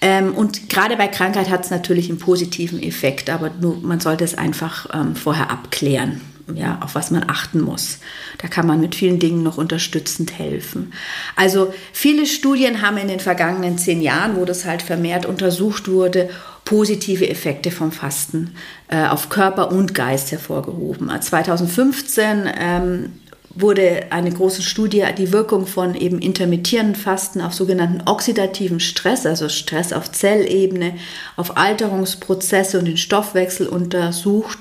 Ähm, 0.00 0.34
und 0.34 0.68
gerade 0.70 0.96
bei 0.96 1.08
Krankheit 1.08 1.50
hat 1.50 1.64
es 1.64 1.70
natürlich 1.70 2.08
einen 2.08 2.18
positiven 2.18 2.82
Effekt, 2.82 3.28
aber 3.30 3.50
nur, 3.60 3.78
man 3.82 4.00
sollte 4.00 4.24
es 4.24 4.36
einfach 4.36 4.88
ähm, 4.94 5.14
vorher 5.14 5.50
abklären, 5.50 6.22
ja, 6.54 6.78
auf 6.82 6.94
was 6.94 7.10
man 7.10 7.28
achten 7.28 7.60
muss. 7.60 7.98
Da 8.38 8.48
kann 8.48 8.66
man 8.66 8.80
mit 8.80 8.94
vielen 8.94 9.18
Dingen 9.18 9.42
noch 9.42 9.58
unterstützend 9.58 10.38
helfen. 10.38 10.92
Also 11.36 11.72
viele 11.92 12.26
Studien 12.26 12.80
haben 12.80 12.96
in 12.96 13.08
den 13.08 13.20
vergangenen 13.20 13.76
zehn 13.76 14.00
Jahren, 14.00 14.36
wo 14.36 14.44
das 14.44 14.64
halt 14.64 14.82
vermehrt 14.82 15.26
untersucht 15.26 15.88
wurde, 15.88 16.30
positive 16.64 17.28
Effekte 17.28 17.70
vom 17.70 17.92
Fasten 17.92 18.54
äh, 18.88 19.06
auf 19.06 19.28
Körper 19.28 19.70
und 19.70 19.94
Geist 19.94 20.32
hervorgehoben. 20.32 21.10
2015 21.20 22.48
ähm, 22.58 23.12
wurde 23.54 24.06
eine 24.10 24.30
große 24.30 24.62
Studie 24.62 25.04
die 25.16 25.32
Wirkung 25.32 25.66
von 25.66 25.94
eben 25.94 26.20
intermittierenden 26.20 26.94
Fasten 26.94 27.40
auf 27.40 27.52
sogenannten 27.52 28.02
oxidativen 28.08 28.80
Stress, 28.80 29.26
also 29.26 29.48
Stress 29.48 29.92
auf 29.92 30.12
Zellebene, 30.12 30.94
auf 31.36 31.56
Alterungsprozesse 31.56 32.78
und 32.78 32.86
den 32.86 32.96
Stoffwechsel 32.96 33.66
untersucht. 33.66 34.58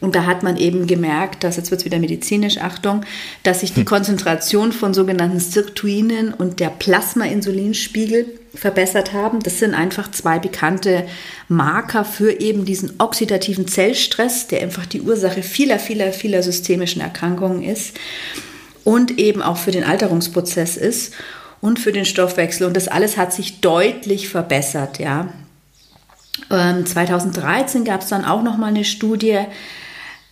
Und 0.00 0.14
da 0.14 0.24
hat 0.24 0.42
man 0.42 0.56
eben 0.56 0.86
gemerkt, 0.86 1.44
dass, 1.44 1.56
jetzt 1.56 1.70
wird 1.70 1.80
es 1.80 1.84
wieder 1.84 1.98
medizinisch, 1.98 2.58
Achtung, 2.58 3.04
dass 3.42 3.60
sich 3.60 3.72
die 3.72 3.80
hm. 3.80 3.86
Konzentration 3.86 4.72
von 4.72 4.94
sogenannten 4.94 5.40
Sirtuinen 5.40 6.32
und 6.32 6.60
der 6.60 6.70
Plasma-Insulinspiegel 6.70 8.39
verbessert 8.54 9.12
haben. 9.12 9.40
Das 9.40 9.58
sind 9.58 9.74
einfach 9.74 10.10
zwei 10.10 10.38
bekannte 10.38 11.06
Marker 11.48 12.04
für 12.04 12.40
eben 12.40 12.64
diesen 12.64 12.94
oxidativen 12.98 13.68
Zellstress, 13.68 14.48
der 14.48 14.62
einfach 14.62 14.86
die 14.86 15.02
Ursache 15.02 15.42
vieler, 15.42 15.78
vieler, 15.78 16.12
vieler 16.12 16.42
systemischen 16.42 17.00
Erkrankungen 17.00 17.62
ist 17.62 17.96
und 18.84 19.18
eben 19.18 19.42
auch 19.42 19.56
für 19.56 19.70
den 19.70 19.84
Alterungsprozess 19.84 20.76
ist 20.76 21.14
und 21.60 21.78
für 21.78 21.92
den 21.92 22.04
Stoffwechsel. 22.04 22.66
Und 22.66 22.76
das 22.76 22.88
alles 22.88 23.16
hat 23.16 23.32
sich 23.32 23.60
deutlich 23.60 24.28
verbessert, 24.28 24.98
ja. 24.98 25.32
Ähm, 26.50 26.86
2013 26.86 27.84
gab 27.84 28.02
es 28.02 28.08
dann 28.08 28.24
auch 28.24 28.42
noch 28.42 28.56
mal 28.56 28.68
eine 28.68 28.84
Studie, 28.84 29.40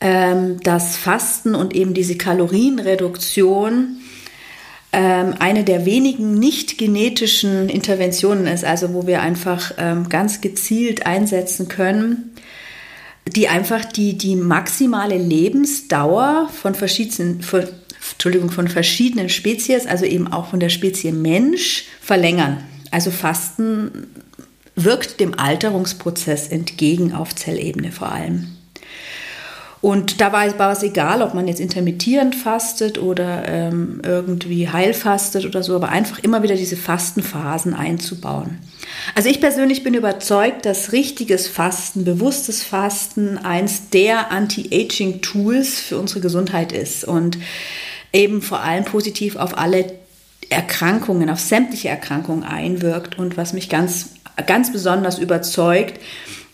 ähm, 0.01 0.61
dass 0.63 0.97
Fasten 0.97 1.55
und 1.55 1.75
eben 1.75 1.93
diese 1.93 2.17
Kalorienreduktion 2.17 3.99
eine 4.97 5.65
der 5.65 5.85
wenigen 5.85 6.35
nicht 6.35 6.79
genetischen 6.79 7.69
Interventionen 7.69 8.47
ist, 8.47 8.65
also 8.65 8.95
wo 8.95 9.07
wir 9.07 9.21
einfach 9.21 9.73
ähm, 9.77 10.09
ganz 10.09 10.41
gezielt 10.41 11.05
einsetzen 11.05 11.69
können, 11.69 12.35
die 13.27 13.49
einfach 13.49 13.85
die, 13.85 14.17
die 14.17 14.37
maximale 14.37 15.19
Lebensdauer 15.19 16.49
von 16.51 16.75
verschiedenen, 16.75 17.43
von, 17.43 17.65
Entschuldigung, 18.13 18.51
von 18.51 18.69
verschiedenen 18.69 19.29
Spezies, 19.29 19.87
also 19.87 20.07
eben 20.07 20.33
auch 20.33 20.49
von 20.49 20.61
der 20.61 20.71
Spezie 20.71 21.13
Mensch, 21.13 21.85
verlängern. 22.01 22.65
Also 22.91 23.11
Fasten 23.11 24.07
wirkt 24.75 25.21
dem 25.21 25.39
Alterungsprozess 25.39 26.49
entgegen 26.49 27.13
auf 27.13 27.35
Zellebene 27.35 27.93
vor 27.93 28.11
allem. 28.11 28.58
Und 29.81 30.21
da 30.21 30.33
war, 30.33 30.59
war 30.59 30.73
es 30.73 30.83
egal, 30.83 31.23
ob 31.23 31.35
man 31.35 31.47
jetzt 31.47 31.61
intermittierend 31.61 32.35
fastet 32.35 32.99
oder 32.99 33.47
ähm, 33.47 34.01
irgendwie 34.05 34.69
heilfastet 34.69 35.47
oder 35.47 35.63
so, 35.63 35.77
aber 35.77 35.91
einfach 35.91 36.19
immer 36.19 36.43
wieder 36.43 36.57
diese 36.57 36.77
Fastenphasen 36.77 37.75
einzubauen. 37.75 38.59
Also 39.15 39.29
ich 39.29 39.41
persönlich 39.41 39.85
bin 39.85 39.95
überzeugt, 39.95 40.67
dass 40.67 40.93
richtiges 40.93 41.47
Fasten, 41.47 42.05
bewusstes 42.05 42.63
Fasten 42.63 43.39
eins 43.39 43.91
der 43.91 44.33
Anti-Aging-Tools 44.33 45.81
für 45.81 45.99
unsere 45.99 46.21
Gesundheit 46.21 46.73
ist 46.73 47.05
und 47.05 47.39
eben 48.13 48.43
vor 48.43 48.61
allem 48.61 48.85
positiv 48.85 49.37
auf 49.37 49.57
alle 49.57 49.93
Erkrankungen, 50.51 51.31
auf 51.31 51.41
sämtliche 51.41 51.89
Erkrankungen 51.89 52.43
einwirkt 52.43 53.19
und 53.19 53.37
was 53.37 53.53
mich 53.53 53.69
ganz, 53.69 54.11
ganz 54.47 54.73
besonders 54.73 55.19
überzeugt, 55.19 56.01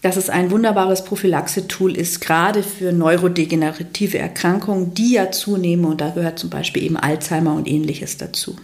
dass 0.05 0.19
es 0.19 0.29
ein 0.29 0.51
wunderbares 0.51 1.03
Prophylaxe-Tool 1.05 1.97
ist, 1.97 2.21
gerade 2.21 2.63
für 2.63 2.93
neurodegenerative 2.93 4.19
Erkrankungen, 4.19 4.93
die 4.93 5.15
ja 5.15 5.31
zunehmen. 5.31 5.87
Und 5.87 6.03
da 6.03 6.11
gehört 6.11 6.39
zum 6.39 6.51
Beispiel 6.51 6.83
eben 6.83 6.99
Alzheimer 6.99 7.55
und 7.55 7.67
ähnliches 7.67 8.19
dazu. 8.19 8.55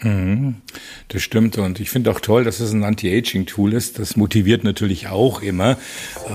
Mhm, 0.00 0.54
das 1.08 1.22
stimmt 1.22 1.58
und 1.58 1.80
ich 1.80 1.90
finde 1.90 2.12
auch 2.12 2.20
toll, 2.20 2.44
dass 2.44 2.60
es 2.60 2.72
ein 2.72 2.84
Anti-Aging-Tool 2.84 3.72
ist. 3.72 3.98
Das 3.98 4.16
motiviert 4.16 4.62
natürlich 4.62 5.08
auch 5.08 5.42
immer, 5.42 5.76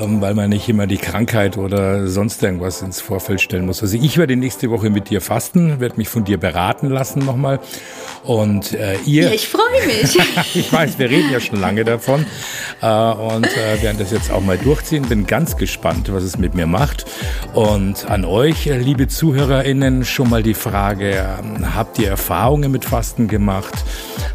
ähm, 0.01 0.19
weil 0.19 0.33
man 0.33 0.49
nicht 0.49 0.67
immer 0.67 0.85
die 0.85 0.97
Krankheit 0.97 1.57
oder 1.57 2.07
sonst 2.07 2.43
irgendwas 2.43 2.81
ins 2.81 2.99
Vorfeld 2.99 3.39
stellen 3.39 3.65
muss. 3.65 3.81
Also 3.81 3.95
ich 3.95 4.17
werde 4.17 4.35
nächste 4.35 4.69
Woche 4.69 4.89
mit 4.89 5.09
dir 5.09 5.21
fasten, 5.21 5.79
werde 5.79 5.95
mich 5.95 6.09
von 6.09 6.25
dir 6.25 6.37
beraten 6.37 6.89
lassen 6.89 7.19
nochmal 7.19 7.61
und 8.23 8.73
äh, 8.73 8.97
ihr... 9.05 9.27
Ja, 9.27 9.31
ich 9.31 9.47
freue 9.47 9.87
mich. 9.87 10.17
ich 10.55 10.73
weiß, 10.73 10.99
wir 10.99 11.09
reden 11.09 11.31
ja 11.31 11.39
schon 11.39 11.61
lange 11.61 11.85
davon 11.85 12.25
äh, 12.81 12.85
und 12.85 13.47
äh, 13.47 13.81
werden 13.81 13.97
das 13.97 14.11
jetzt 14.11 14.29
auch 14.29 14.41
mal 14.41 14.57
durchziehen. 14.57 15.03
Bin 15.03 15.25
ganz 15.25 15.55
gespannt, 15.55 16.11
was 16.11 16.23
es 16.23 16.37
mit 16.37 16.53
mir 16.53 16.67
macht 16.67 17.05
und 17.53 18.09
an 18.09 18.25
euch, 18.25 18.65
liebe 18.65 19.07
ZuhörerInnen, 19.07 20.03
schon 20.03 20.29
mal 20.29 20.43
die 20.43 20.53
Frage, 20.53 21.25
ähm, 21.41 21.73
habt 21.75 21.97
ihr 21.97 22.09
Erfahrungen 22.09 22.69
mit 22.69 22.83
Fasten 22.83 23.29
gemacht? 23.29 23.52
Gemacht? 23.53 23.83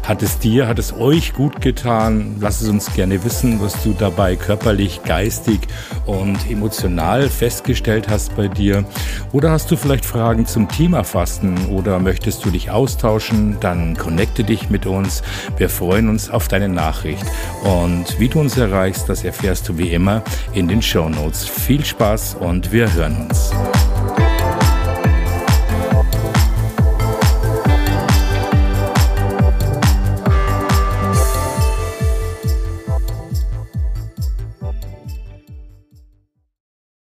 Hat 0.03 0.23
es 0.23 0.39
dir, 0.39 0.67
hat 0.67 0.79
es 0.79 0.93
euch 0.93 1.33
gut 1.33 1.61
getan? 1.61 2.37
Lass 2.39 2.61
es 2.61 2.69
uns 2.69 2.93
gerne 2.93 3.23
wissen, 3.23 3.61
was 3.61 3.83
du 3.83 3.93
dabei 3.97 4.35
körperlich, 4.35 5.03
geistig 5.03 5.59
und 6.05 6.49
emotional 6.49 7.29
festgestellt 7.29 8.07
hast 8.09 8.35
bei 8.35 8.47
dir. 8.47 8.85
Oder 9.31 9.51
hast 9.51 9.69
du 9.69 9.75
vielleicht 9.75 10.05
Fragen 10.05 10.45
zum 10.47 10.67
Thema 10.67 11.03
Fasten 11.03 11.67
oder 11.67 11.99
möchtest 11.99 12.43
du 12.43 12.49
dich 12.49 12.71
austauschen? 12.71 13.57
Dann 13.59 13.95
connecte 13.97 14.43
dich 14.43 14.69
mit 14.69 14.85
uns. 14.85 15.21
Wir 15.57 15.69
freuen 15.69 16.09
uns 16.09 16.29
auf 16.29 16.47
deine 16.47 16.69
Nachricht. 16.69 17.25
Und 17.63 18.19
wie 18.19 18.29
du 18.29 18.39
uns 18.39 18.57
erreichst, 18.57 19.09
das 19.09 19.23
erfährst 19.23 19.67
du 19.69 19.77
wie 19.77 19.89
immer 19.89 20.23
in 20.53 20.67
den 20.67 20.81
Show 20.81 21.09
Notes. 21.09 21.45
Viel 21.45 21.85
Spaß 21.85 22.37
und 22.39 22.71
wir 22.71 22.91
hören 22.93 23.27
uns. 23.29 23.51